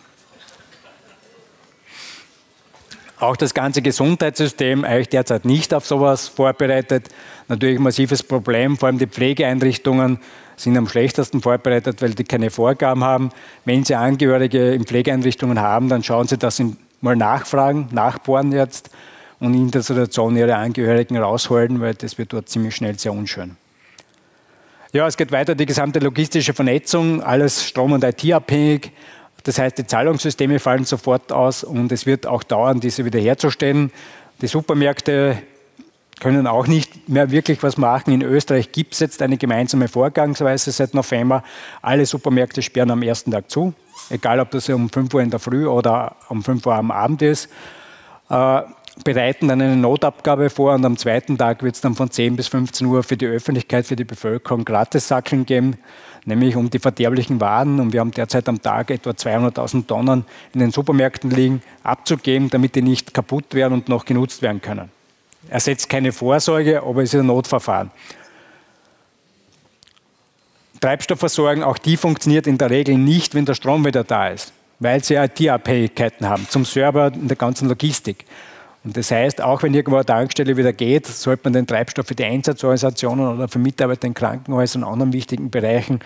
[3.20, 7.08] Auch das ganze Gesundheitssystem eigentlich derzeit nicht auf sowas vorbereitet.
[7.48, 10.20] Natürlich ein massives Problem, vor allem die Pflegeeinrichtungen
[10.56, 13.30] sind am schlechtesten vorbereitet, weil die keine Vorgaben haben.
[13.64, 18.90] Wenn Sie Angehörige in Pflegeeinrichtungen haben, dann schauen Sie, dass Sie mal nachfragen, nachbohren jetzt
[19.40, 23.56] und in der Situation Ihre Angehörigen rausholen, weil das wird dort ziemlich schnell sehr unschön.
[24.92, 28.92] Ja, es geht weiter die gesamte logistische Vernetzung, alles Strom- und IT-abhängig.
[29.48, 33.90] Das heißt, die Zahlungssysteme fallen sofort aus und es wird auch dauern, diese wiederherzustellen.
[34.42, 35.38] Die Supermärkte
[36.20, 38.12] können auch nicht mehr wirklich was machen.
[38.12, 41.42] In Österreich gibt es jetzt eine gemeinsame Vorgangsweise seit November.
[41.80, 43.72] Alle Supermärkte sperren am ersten Tag zu,
[44.10, 47.22] egal ob das um 5 Uhr in der Früh oder um 5 Uhr am Abend
[47.22, 47.48] ist.
[48.28, 48.60] Äh,
[49.02, 52.48] bereiten dann eine Notabgabe vor und am zweiten Tag wird es dann von 10 bis
[52.48, 55.78] 15 Uhr für die Öffentlichkeit, für die Bevölkerung Gratissackeln geben
[56.28, 57.80] nämlich um die verderblichen Waren.
[57.80, 60.24] Und wir haben derzeit am Tag etwa 200.000 Tonnen
[60.54, 64.90] in den Supermärkten liegen, abzugeben, damit die nicht kaputt werden und noch genutzt werden können.
[65.48, 67.90] Ersetzt keine Vorsorge, aber es ist ein Notverfahren.
[70.80, 75.02] Treibstoffversorgung, auch die funktioniert in der Regel nicht, wenn der Strom wieder da ist, weil
[75.02, 78.24] sie IT-Abhängigkeiten haben zum Server in der ganzen Logistik.
[78.92, 82.24] Das heißt, auch wenn irgendwo eine Tankstelle wieder geht, sollte man den Treibstoff für die
[82.24, 86.00] Einsatzorganisationen oder für Mitarbeiter in Krankenhäusern und anderen wichtigen Bereichen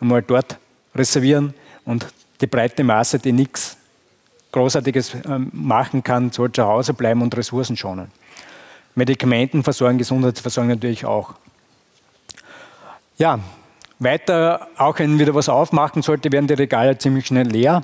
[0.00, 0.58] einmal dort
[0.94, 1.54] reservieren.
[1.84, 2.06] Und
[2.40, 3.76] die breite Masse, die nichts
[4.52, 8.08] Großartiges ähm, machen kann, sollte zu Hause bleiben und Ressourcen schonen.
[8.94, 11.34] Medikamentenversorgung, Gesundheitsversorgung natürlich auch.
[13.18, 13.38] Ja,
[13.98, 17.82] weiter, auch wenn wieder was aufmachen sollte, werden die Regale ziemlich schnell leer.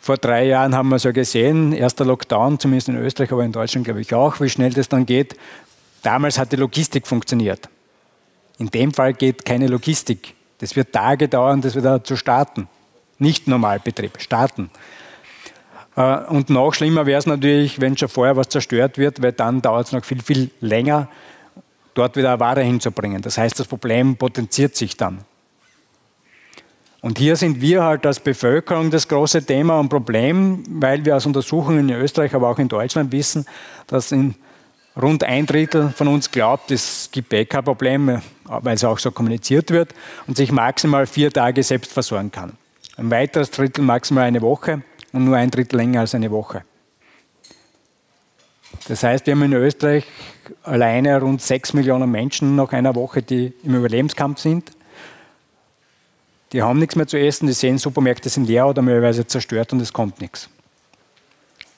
[0.00, 3.52] Vor drei Jahren haben wir es ja gesehen, erster Lockdown, zumindest in Österreich, aber in
[3.52, 5.36] Deutschland glaube ich auch, wie schnell das dann geht.
[6.02, 7.68] Damals hat die Logistik funktioniert.
[8.58, 10.34] In dem Fall geht keine Logistik.
[10.58, 12.68] Das wird Tage dauern, das wieder zu starten.
[13.18, 14.70] Nicht Normalbetrieb, starten.
[15.96, 19.60] Äh, und noch schlimmer wäre es natürlich, wenn schon vorher was zerstört wird, weil dann
[19.60, 21.08] dauert es noch viel, viel länger,
[21.92, 23.20] dort wieder eine Ware hinzubringen.
[23.20, 25.24] Das heißt, das Problem potenziert sich dann.
[27.02, 31.24] Und hier sind wir halt als Bevölkerung das große Thema und Problem, weil wir aus
[31.24, 33.46] Untersuchungen in Österreich, aber auch in Deutschland wissen,
[33.86, 34.34] dass in
[35.00, 39.10] rund ein Drittel von uns glaubt, es gibt eh kein Problem, weil es auch so
[39.10, 39.94] kommuniziert wird
[40.26, 42.52] und sich maximal vier Tage selbst versorgen kann.
[42.96, 44.82] Ein weiteres Drittel maximal eine Woche
[45.12, 46.64] und nur ein Drittel länger als eine Woche.
[48.88, 50.04] Das heißt, wir haben in Österreich
[50.64, 54.72] alleine rund sechs Millionen Menschen nach einer Woche, die im Überlebenskampf sind.
[56.52, 59.80] Die haben nichts mehr zu essen, die sehen, Supermärkte sind leer oder möglicherweise zerstört und
[59.80, 60.48] es kommt nichts.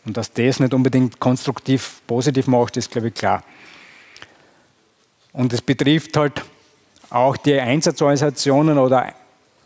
[0.05, 3.45] Und dass das nicht unbedingt konstruktiv positiv macht, ist, glaube ich, klar.
[5.33, 6.43] Und es betrifft halt
[7.11, 9.15] auch die Einsatzorganisationen oder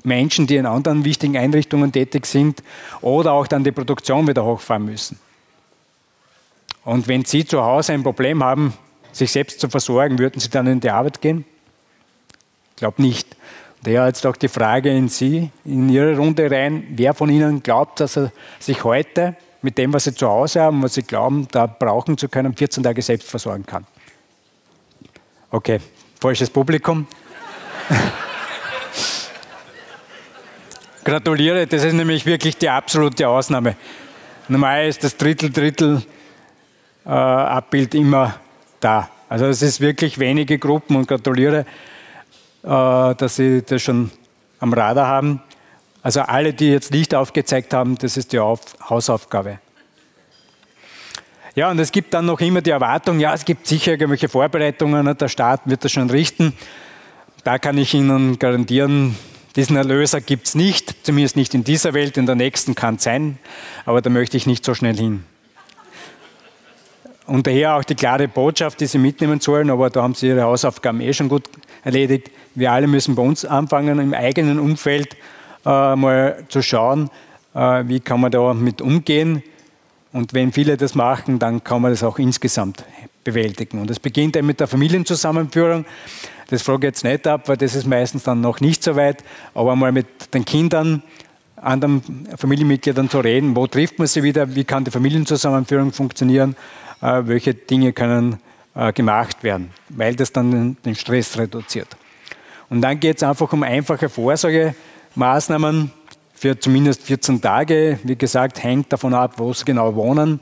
[0.02, 2.62] Menschen, die in anderen wichtigen Einrichtungen tätig sind
[3.00, 5.18] oder auch dann die Produktion wieder hochfahren müssen.
[6.84, 8.74] Und wenn Sie zu Hause ein Problem haben,
[9.12, 11.44] sich selbst zu versorgen, würden Sie dann in die Arbeit gehen?
[12.70, 13.36] Ich glaube nicht.
[13.86, 18.00] Daher jetzt auch die Frage in Sie, in Ihre Runde rein, wer von Ihnen glaubt,
[18.00, 21.66] dass er sich heute mit dem, was Sie zu Hause haben, was Sie glauben, da
[21.66, 23.86] brauchen zu können, 14 Tage selbst versorgen kann?
[25.52, 25.78] Okay,
[26.20, 27.06] falsches Publikum.
[31.04, 33.76] Gratuliere, das ist nämlich wirklich die absolute Ausnahme.
[34.48, 38.34] Normal ist das Drittel-Drittel-Abbild äh, immer
[38.80, 39.08] da.
[39.28, 41.64] Also es ist wirklich wenige Gruppen und gratuliere,
[42.66, 44.10] dass Sie das schon
[44.58, 45.40] am Radar haben.
[46.02, 49.58] Also alle, die jetzt nicht aufgezeigt haben, das ist die Auf Hausaufgabe.
[51.54, 55.16] Ja, und es gibt dann noch immer die Erwartung, ja, es gibt sicher irgendwelche Vorbereitungen,
[55.16, 56.52] der Staat wird das schon richten.
[57.44, 59.16] Da kann ich Ihnen garantieren,
[59.56, 63.04] diesen Erlöser gibt es nicht, zumindest nicht in dieser Welt, in der nächsten kann es
[63.04, 63.38] sein,
[63.86, 65.24] aber da möchte ich nicht so schnell hin.
[67.26, 70.42] Und daher auch die klare Botschaft, die Sie mitnehmen sollen, aber da haben Sie Ihre
[70.42, 71.48] Hausaufgaben eh schon gut
[71.86, 72.30] erledigt.
[72.56, 75.16] Wir alle müssen bei uns anfangen, im eigenen Umfeld
[75.64, 77.10] äh, mal zu schauen,
[77.54, 79.42] äh, wie kann man da mit umgehen.
[80.12, 82.84] Und wenn viele das machen, dann kann man das auch insgesamt
[83.22, 83.80] bewältigen.
[83.80, 85.84] Und es beginnt eben mit der Familienzusammenführung.
[86.48, 89.22] Das frage ich jetzt nicht ab, weil das ist meistens dann noch nicht so weit.
[89.54, 91.02] Aber mal mit den Kindern,
[91.56, 96.56] anderen Familienmitgliedern zu reden, wo trifft man sie wieder, wie kann die Familienzusammenführung funktionieren,
[97.00, 98.38] äh, welche Dinge können
[98.76, 101.96] äh, gemacht werden, weil das dann den Stress reduziert.
[102.68, 105.90] Und dann geht es einfach um einfache Vorsorgemaßnahmen
[106.34, 107.98] für zumindest 14 Tage.
[108.02, 110.40] Wie gesagt, hängt davon ab, wo sie genau wohnen.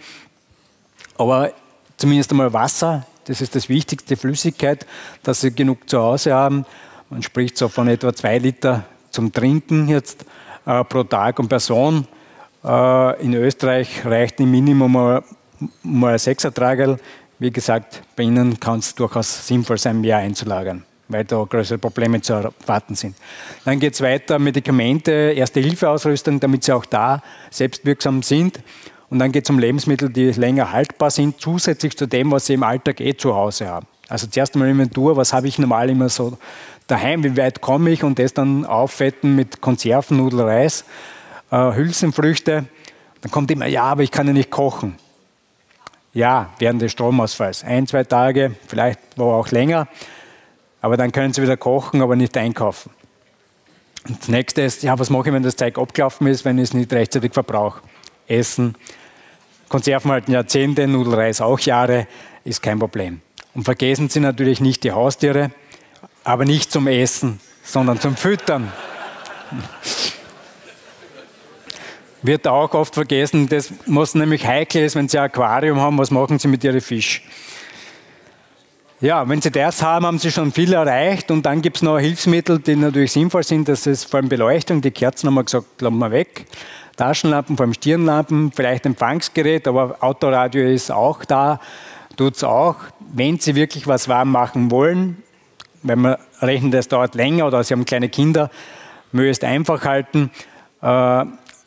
[1.16, 1.53] Aber
[1.97, 4.87] zumindest einmal Wasser das ist das Wichtigste, Flüssigkeit,
[5.22, 6.66] dass sie genug zu Hause haben.
[7.11, 10.24] Man spricht so von etwa zwei Liter zum Trinken jetzt
[10.66, 12.07] äh, pro Tag und Person.
[12.62, 15.22] Äh, in Österreich reicht im Minimum mal,
[15.82, 16.99] mal ein Sechsertragerl.
[17.39, 22.20] Wie gesagt, bei Ihnen kann es durchaus sinnvoll sein, mehr einzulagern, weil da größere Probleme
[22.20, 23.16] zu erwarten sind.
[23.64, 28.61] Dann geht es weiter, Medikamente, Erste-Hilfe-Ausrüstung, damit sie auch da selbstwirksam sind.
[29.11, 32.55] Und dann geht es um Lebensmittel, die länger haltbar sind, zusätzlich zu dem, was Sie
[32.55, 33.87] im Alltag eh zu Hause haben.
[34.09, 36.39] Also zuerst einmal Inventur, was habe ich normal immer so
[36.87, 40.85] daheim, wie weit komme ich und das dann auffetten mit Konserven, Nudel, Reis,
[41.51, 42.64] äh, Hülsenfrüchte.
[43.22, 44.97] Dann kommt immer, ja, aber ich kann ja nicht kochen.
[46.14, 47.64] Ja, während des Stromausfalls.
[47.64, 49.88] Ein, zwei Tage, vielleicht war auch länger.
[50.80, 52.90] Aber dann können Sie wieder kochen, aber nicht einkaufen.
[54.06, 56.64] Und das nächste ist, ja, was mache ich, wenn das Zeug abgelaufen ist, wenn ich
[56.64, 57.82] es nicht rechtzeitig verbrauche?
[58.28, 58.76] Essen,
[59.68, 62.06] Konserven halten Jahrzehnte, Nudelreis auch Jahre,
[62.44, 63.20] ist kein Problem.
[63.54, 65.50] Und vergessen Sie natürlich nicht die Haustiere,
[66.22, 68.72] aber nicht zum Essen, sondern zum Füttern.
[72.24, 76.10] Wird auch oft vergessen, das was nämlich heikel ist, wenn Sie ein Aquarium haben, was
[76.10, 77.22] machen Sie mit Ihren Fisch?
[79.02, 81.98] Ja, wenn Sie das haben, haben Sie schon viel erreicht und dann gibt es noch
[81.98, 83.68] Hilfsmittel, die natürlich sinnvoll sind.
[83.68, 84.80] Das ist vor allem Beleuchtung.
[84.80, 86.46] Die Kerzen haben wir gesagt, lassen wir weg.
[86.96, 91.60] Taschenlampen, vor allem Stirnlampen, vielleicht Empfangsgerät, aber Autoradio ist auch da,
[92.16, 92.76] tut es auch.
[93.00, 95.22] Wenn Sie wirklich was warm machen wollen,
[95.82, 98.50] wenn man rechnet, das dauert länger oder Sie haben kleine Kinder,
[99.12, 100.30] möglichst einfach halten,
[100.80, 101.24] äh,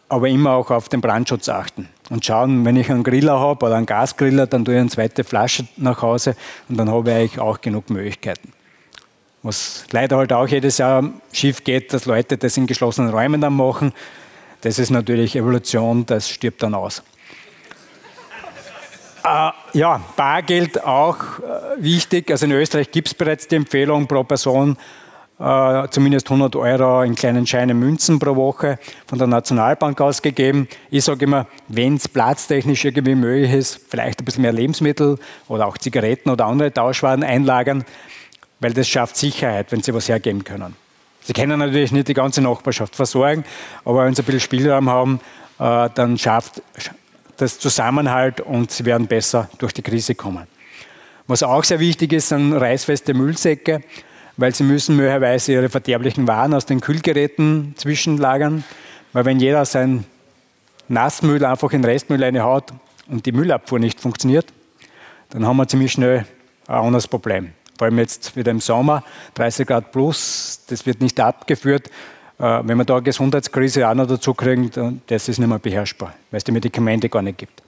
[0.10, 1.90] aber immer auch auf den Brandschutz achten.
[2.10, 5.24] Und schauen, wenn ich einen Griller habe oder einen Gasgriller, dann tue ich eine zweite
[5.24, 6.36] Flasche nach Hause
[6.70, 8.54] und dann habe ich auch genug Möglichkeiten.
[9.44, 13.54] Was leider halt auch jedes Jahr schief geht, dass Leute das in geschlossenen Räumen dann
[13.54, 13.94] machen
[14.62, 17.04] das ist natürlich Evolution, das stirbt dann aus.
[19.24, 22.32] Äh, ja, Bargeld auch äh, wichtig.
[22.32, 24.78] Also in Österreich gibt es bereits die Empfehlung pro Person
[25.40, 30.68] äh, zumindest 100 Euro in kleinen Scheinen Münzen pro Woche von der Nationalbank ausgegeben.
[30.90, 35.68] Ich sage immer, wenn es platztechnisch irgendwie möglich ist, vielleicht ein bisschen mehr Lebensmittel oder
[35.68, 37.86] auch Zigaretten oder andere Tauschwaren einlagern,
[38.60, 40.76] weil das schafft Sicherheit, wenn Sie was hergeben können.
[41.22, 43.44] Sie können natürlich nicht die ganze Nachbarschaft versorgen,
[43.86, 45.20] aber wenn Sie ein bisschen Spielraum haben,
[45.60, 46.64] äh, dann schafft
[47.38, 50.48] das Zusammenhalt und Sie werden besser durch die Krise kommen.
[51.28, 53.84] Was auch sehr wichtig ist, sind reißfeste Müllsäcke
[54.38, 58.64] weil sie müssen möglicherweise ihre verderblichen Waren aus den Kühlgeräten zwischenlagern,
[59.14, 60.06] weil wenn jeder sein
[60.88, 62.72] Nassmüll einfach in Restmüll reinhaut
[63.08, 64.46] und die Müllabfuhr nicht funktioniert,
[65.30, 66.26] dann haben wir ziemlich schnell
[66.68, 67.52] ein anderes Problem.
[67.78, 69.04] Vor allem jetzt wieder im Sommer,
[69.36, 71.90] 30 Grad plus, das wird nicht abgeführt.
[72.40, 76.14] Äh, wenn wir da eine Gesundheitskrise auch noch dazu kriegen, das ist nicht mehr beherrschbar,
[76.32, 77.62] weil es die Medikamente gar nicht gibt.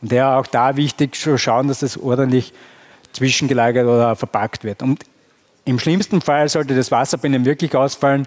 [0.00, 2.52] Und daher auch da wichtig zu schauen, dass das ordentlich
[3.12, 4.82] zwischengelagert oder verpackt wird.
[4.82, 5.04] Und
[5.68, 8.26] im schlimmsten Fall sollte das Wasser bei Ihnen wirklich ausfallen.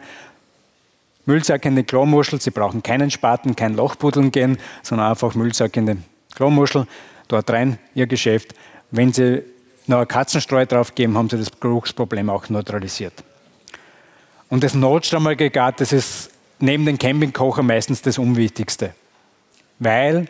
[1.25, 5.85] Müllsack in den Klomuschel, Sie brauchen keinen Spaten, kein Lochbuddeln gehen, sondern einfach Müllsack in
[5.87, 6.03] den
[6.35, 6.85] Klomuschel,
[7.27, 8.53] dort rein Ihr Geschäft.
[8.91, 9.43] Wenn Sie
[9.87, 13.13] noch eine Katzenstreu drauf geben, haben Sie das Geruchsproblem auch neutralisiert.
[14.49, 18.93] Und das Notstromaggregat, das ist neben den Campingkocher meistens das Unwichtigste.
[19.79, 20.27] Weil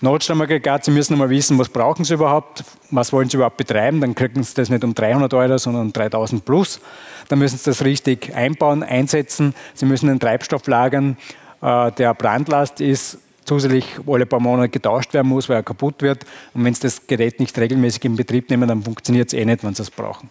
[0.00, 4.14] Notstromaggregat, Sie müssen einmal wissen, was brauchen Sie überhaupt, was wollen Sie überhaupt betreiben, dann
[4.14, 6.80] kriegen Sie das nicht um 300 Euro, sondern um 3000 plus.
[7.28, 9.54] Dann müssen Sie das richtig einbauen, einsetzen.
[9.74, 11.16] Sie müssen den Treibstoff lagern,
[11.62, 16.24] äh, der Brandlast ist, zusätzlich alle paar Monate getauscht werden muss, weil er kaputt wird.
[16.54, 19.64] Und wenn Sie das Gerät nicht regelmäßig in Betrieb nehmen, dann funktioniert es eh nicht,
[19.64, 20.30] wenn Sie es brauchen.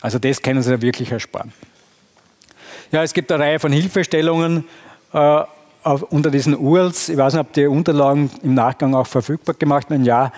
[0.00, 1.52] Also das können Sie ja wirklich ersparen.
[2.90, 4.64] Ja, es gibt eine Reihe von Hilfestellungen.
[5.84, 9.90] Auf, unter diesen URLs, ich weiß nicht, ob die Unterlagen im Nachgang auch verfügbar gemacht
[9.90, 10.32] werden, ja,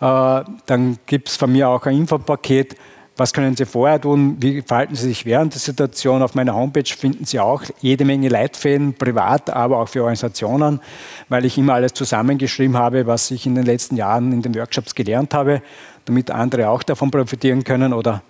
[0.00, 2.76] äh, dann gibt es von mir auch ein Infopaket.
[3.16, 4.36] Was können Sie vorher tun?
[4.40, 6.22] Wie verhalten Sie sich während der Situation?
[6.22, 10.80] Auf meiner Homepage finden Sie auch jede Menge Leitfäden, privat, aber auch für Organisationen,
[11.28, 14.94] weil ich immer alles zusammengeschrieben habe, was ich in den letzten Jahren in den Workshops
[14.94, 15.62] gelernt habe,
[16.04, 18.22] damit andere auch davon profitieren können oder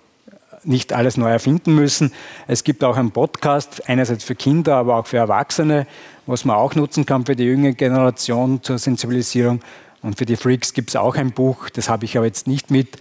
[0.65, 2.11] nicht alles neu erfinden müssen.
[2.47, 5.87] Es gibt auch einen Podcast, einerseits für Kinder, aber auch für Erwachsene,
[6.25, 9.59] was man auch nutzen kann für die jüngere Generation zur Sensibilisierung.
[10.01, 12.71] Und für die Freaks gibt es auch ein Buch, das habe ich aber jetzt nicht
[12.71, 12.97] mit,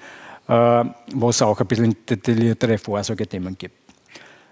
[0.48, 3.76] äh, wo es auch ein bisschen detailliertere Vorsorgethemen gibt.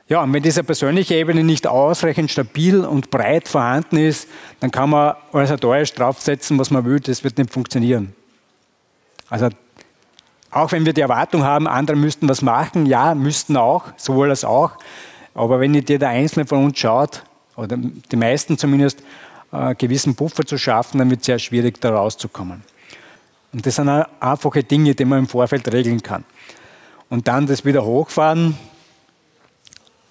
[0.08, 4.90] Ja, und wenn diese persönliche Ebene nicht ausreichend stabil und breit vorhanden ist, dann kann
[4.90, 8.12] man organisatorisch draufsetzen, was man will, das wird nicht funktionieren.
[9.28, 9.50] Also
[10.50, 14.44] auch wenn wir die Erwartung haben, andere müssten was machen, ja, müssten auch, sowohl als
[14.44, 14.72] auch.
[15.32, 17.22] Aber wenn nicht jeder Einzelne von uns schaut,
[17.60, 19.02] oder die meisten zumindest,
[19.50, 22.62] einen äh, gewissen Puffer zu schaffen, dann wird es sehr schwierig, da rauszukommen.
[23.52, 26.24] Und das sind einfache Dinge, die man im Vorfeld regeln kann.
[27.08, 28.56] Und dann das wieder hochfahren,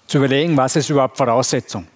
[0.06, 1.86] zu überlegen, was ist überhaupt Voraussetzung.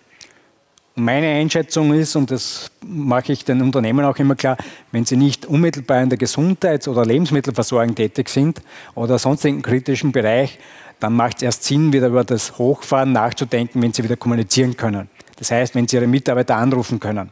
[0.97, 4.57] Und meine Einschätzung ist, und das mache ich den Unternehmen auch immer klar,
[4.93, 8.63] wenn sie nicht unmittelbar in der Gesundheits- oder Lebensmittelversorgung tätig sind
[8.95, 10.59] oder sonst in einem kritischen Bereich,
[11.01, 15.11] dann macht es erst Sinn, wieder über das Hochfahren nachzudenken, wenn sie wieder kommunizieren können.
[15.37, 17.31] Das heißt, wenn Sie Ihre Mitarbeiter anrufen können.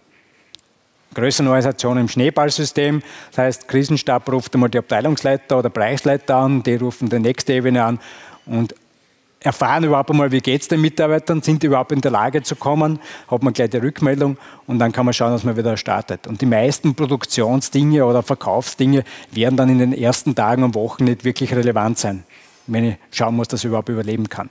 [1.14, 6.76] Größere Organisationen im Schneeballsystem, das heißt, Krisenstab ruft einmal die Abteilungsleiter oder Bereichsleiter an, die
[6.76, 8.00] rufen die nächste Ebene an
[8.46, 8.74] und
[9.40, 12.56] erfahren überhaupt einmal, wie geht es den Mitarbeitern, sind die überhaupt in der Lage zu
[12.56, 12.98] kommen,
[13.30, 16.26] hat man gleich die Rückmeldung und dann kann man schauen, dass man wieder startet.
[16.26, 21.24] Und die meisten Produktionsdinge oder Verkaufsdinge werden dann in den ersten Tagen und Wochen nicht
[21.24, 22.24] wirklich relevant sein,
[22.66, 24.48] wenn ich schauen muss, dass ich überhaupt überleben kann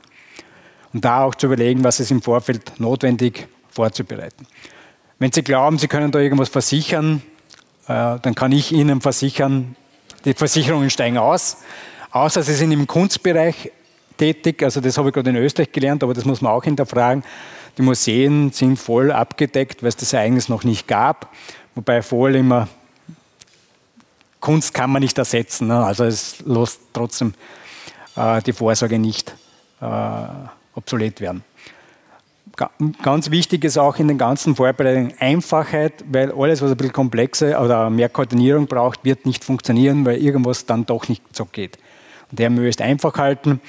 [0.93, 4.45] und da auch zu überlegen, was ist im Vorfeld notwendig vorzubereiten.
[5.19, 7.21] Wenn Sie glauben, Sie können da irgendwas versichern,
[7.87, 9.75] äh, dann kann ich Ihnen versichern,
[10.25, 11.57] die Versicherungen steigen aus.
[12.11, 13.71] Außer Sie sind im Kunstbereich
[14.17, 17.23] tätig, also das habe ich gerade in Österreich gelernt, aber das muss man auch hinterfragen.
[17.77, 21.33] Die Museen sind voll abgedeckt, weil es das eigentlich noch nicht gab.
[21.73, 22.67] Wobei voll immer
[24.41, 25.67] Kunst kann man nicht ersetzen.
[25.67, 25.85] Ne?
[25.85, 27.33] Also es lässt trotzdem
[28.15, 29.33] äh, die Vorsorge nicht
[29.79, 29.85] äh,
[30.75, 31.43] obsolet werden.
[33.01, 37.63] Ganz wichtig ist auch in den ganzen Vorbereitungen Einfachheit, weil alles, was ein bisschen komplexer
[37.63, 41.77] oder mehr Koordinierung braucht, wird nicht funktionieren, weil irgendwas dann doch nicht so geht.
[42.29, 43.61] Und der möchte einfach halten,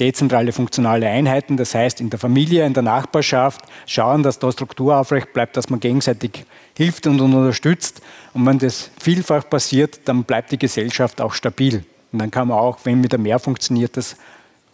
[0.00, 4.96] dezentrale funktionale Einheiten, das heißt in der Familie, in der Nachbarschaft, schauen, dass da Struktur
[4.96, 6.44] aufrecht bleibt, dass man gegenseitig
[6.76, 8.00] hilft und unterstützt.
[8.32, 11.84] Und wenn das vielfach passiert, dann bleibt die Gesellschaft auch stabil.
[12.12, 14.16] Und dann kann man auch, wenn wieder mehr funktioniert, das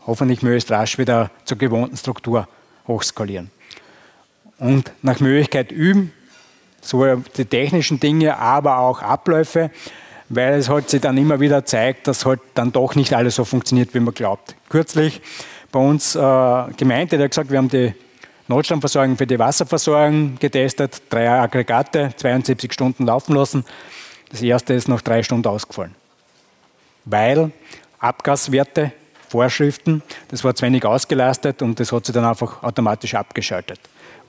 [0.07, 2.49] hoffentlich möglichst rasch wieder zur gewohnten Struktur
[2.87, 3.51] hochskalieren.
[4.59, 6.13] Und nach Möglichkeit üben,
[6.81, 9.71] sowohl die technischen Dinge, aber auch Abläufe.
[10.29, 13.45] weil es halt sich dann immer wieder zeigt, dass halt dann doch nicht alles so
[13.45, 14.57] funktioniert, wie man glaubt.
[14.69, 15.21] Kürzlich
[15.71, 16.19] bei uns äh,
[16.77, 17.95] Gemeinde, der hat gesagt, wir haben die
[18.49, 23.65] Notstromversorgung für die Wasserversorgung getestet, drei Aggregate, 72 Stunden laufen lassen.
[24.31, 25.95] Das erste ist nach drei Stunden ausgefallen.
[27.05, 27.53] Weil
[27.99, 28.93] Abgaswerte,
[29.29, 33.81] Vorschriften, das war zu wenig ausgelastet und das hat sich dann einfach automatisch abgeschaltet.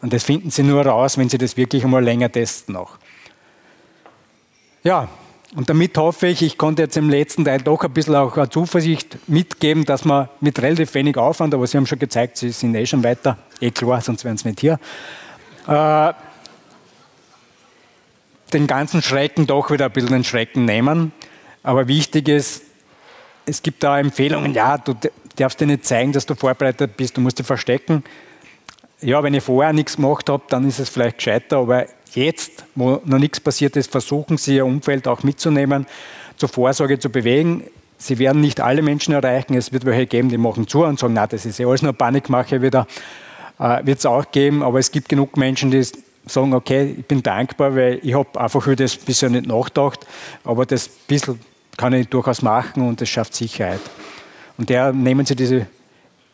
[0.02, 2.98] Und das finden Sie nur raus, wenn Sie das wirklich einmal länger testen noch.
[4.84, 5.10] Ja,
[5.56, 8.50] und damit hoffe ich, ich konnte jetzt im letzten Teil doch ein bisschen auch eine
[8.50, 12.76] Zuversicht mitgeben, dass man mit relativ wenig Aufwand, aber Sie haben schon gezeigt, Sie sind
[12.76, 14.80] eh schon weiter, eh klar, sonst wären Sie nicht hier,
[15.68, 16.14] äh,
[18.54, 21.12] den ganzen Schrecken doch wieder ein bisschen den Schrecken nehmen.
[21.64, 22.64] Aber wichtig ist,
[23.48, 24.94] es gibt da Empfehlungen, ja, du
[25.38, 28.04] darfst dir nicht zeigen, dass du vorbereitet bist, du musst dich verstecken.
[29.02, 33.02] Ja, wenn ich vorher nichts gemacht habe, dann ist es vielleicht gescheiter, aber jetzt, wo
[33.06, 35.86] noch nichts passiert ist, versuchen Sie Ihr Umfeld auch mitzunehmen,
[36.36, 37.64] zur Vorsorge zu bewegen.
[37.98, 39.56] Sie werden nicht alle Menschen erreichen.
[39.56, 41.94] Es wird welche geben, die machen zu und sagen, na, das ist ja alles nur
[41.94, 42.86] Panikmache wieder.
[43.60, 45.84] Äh, wird es auch geben, aber es gibt genug Menschen, die
[46.26, 50.06] sagen, okay, ich bin dankbar, weil ich habe einfach über das bisher nicht nachgedacht,
[50.44, 51.40] aber das bisschen
[51.78, 53.80] kann ich durchaus machen und das schafft Sicherheit.
[54.58, 55.68] Und der nehmen Sie diese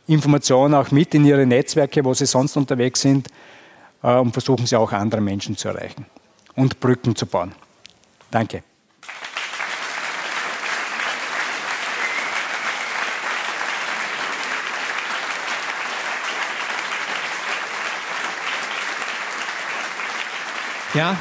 [0.07, 3.27] Informationen auch mit in Ihre Netzwerke, wo Sie sonst unterwegs sind
[4.01, 6.05] äh, und versuchen Sie auch andere Menschen zu erreichen
[6.55, 7.51] und Brücken zu bauen.
[8.31, 8.63] Danke.
[20.93, 21.17] Ja,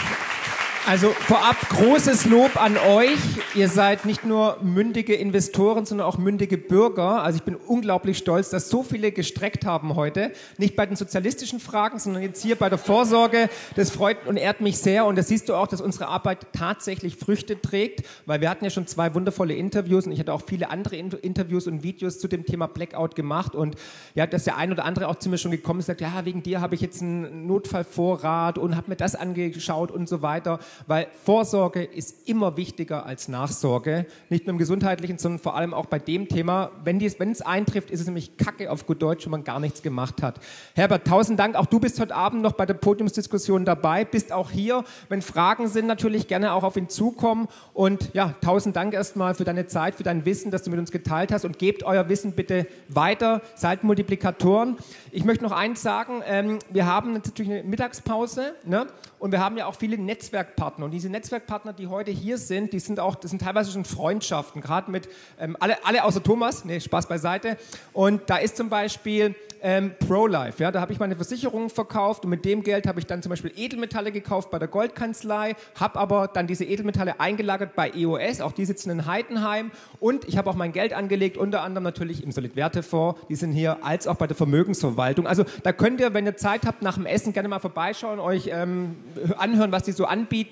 [0.87, 3.19] also vorab großes Lob an euch.
[3.55, 7.23] Ihr seid nicht nur mündige Investoren, sondern auch mündige Bürger.
[7.23, 10.33] Also ich bin unglaublich stolz, dass so viele gestreckt haben heute.
[10.59, 13.49] Nicht bei den sozialistischen Fragen, sondern jetzt hier bei der Vorsorge.
[13.77, 15.07] Das freut und ehrt mich sehr.
[15.07, 18.71] Und da siehst du auch, dass unsere Arbeit tatsächlich Früchte trägt, weil wir hatten ja
[18.71, 22.45] schon zwei wundervolle Interviews und ich hatte auch viele andere Interviews und Videos zu dem
[22.45, 23.55] Thema Blackout gemacht.
[23.55, 23.77] Und
[24.17, 26.43] ja, dass der ein oder andere auch zu mir schon gekommen ist, sagt, ja, wegen
[26.43, 31.09] dir habe ich jetzt einen Notfallvorrat und habe mir das angeschaut und so weiter weil
[31.25, 34.07] Vorsorge ist immer wichtiger als Nachsorge.
[34.29, 36.71] Nicht nur im gesundheitlichen, sondern vor allem auch bei dem Thema.
[36.85, 40.23] Wenn, es eintrifft, ist es nämlich Kacke auf gut Deutsch, wenn man gar nichts gemacht
[40.23, 40.41] hat.
[40.75, 41.57] Herbert, tausend Dank.
[41.57, 44.85] Auch du bist heute Abend noch bei der Podiumsdiskussion dabei, bist auch hier.
[45.09, 47.49] Wenn Fragen sind, natürlich gerne auch auf ihn zukommen.
[47.73, 50.91] Und ja, tausend Dank erstmal für deine Zeit, für dein Wissen, das du mit uns
[50.91, 51.45] geteilt hast.
[51.45, 53.43] Und gebt euer Wissen bitte weiter.
[53.55, 54.77] Seid Multiplikatoren.
[55.11, 56.23] Ich möchte noch eins sagen.
[56.27, 58.55] Ähm, wir haben natürlich eine Mittagspause.
[58.65, 58.87] Ne?
[59.19, 60.62] Und wir haben ja auch viele Netzwerkpartner.
[60.63, 64.63] Und diese Netzwerkpartner, die heute hier sind, die sind auch, das sind teilweise schon Freundschaften,
[64.63, 65.09] gerade mit
[65.41, 67.57] ähm, alle, alle außer Thomas, nee, Spaß beiseite.
[67.93, 70.63] Und da ist zum Beispiel ähm, ProLife.
[70.63, 73.31] Ja, da habe ich meine Versicherung verkauft und mit dem Geld habe ich dann zum
[73.31, 78.53] Beispiel Edelmetalle gekauft bei der Goldkanzlei, habe aber dann diese Edelmetalle eingelagert bei EOS, auch
[78.53, 82.33] die sitzen in Heidenheim und ich habe auch mein Geld angelegt, unter anderem natürlich im
[82.33, 85.27] Solidwertefonds, die sind hier, als auch bei der Vermögensverwaltung.
[85.27, 88.51] Also da könnt ihr, wenn ihr Zeit habt, nach dem Essen gerne mal vorbeischauen, euch
[88.53, 88.97] ähm,
[89.39, 90.52] anhören, was die so anbieten.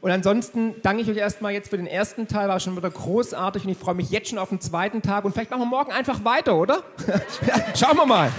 [0.00, 3.64] Und ansonsten danke ich euch erstmal jetzt für den ersten Teil, war schon wieder großartig
[3.64, 5.92] und ich freue mich jetzt schon auf den zweiten Tag und vielleicht machen wir morgen
[5.92, 6.82] einfach weiter, oder?
[7.74, 8.30] Schauen wir mal.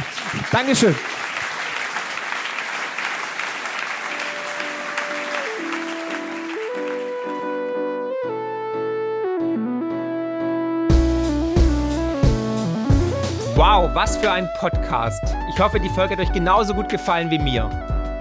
[0.52, 0.94] Dankeschön.
[13.60, 15.22] Wow, was für ein Podcast.
[15.52, 17.68] Ich hoffe, die Folge hat euch genauso gut gefallen wie mir.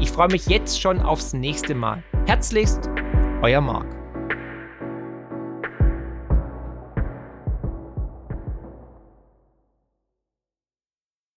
[0.00, 2.02] Ich freue mich jetzt schon aufs nächste Mal.
[2.26, 2.90] Herzlichst,
[3.42, 4.03] euer Marc.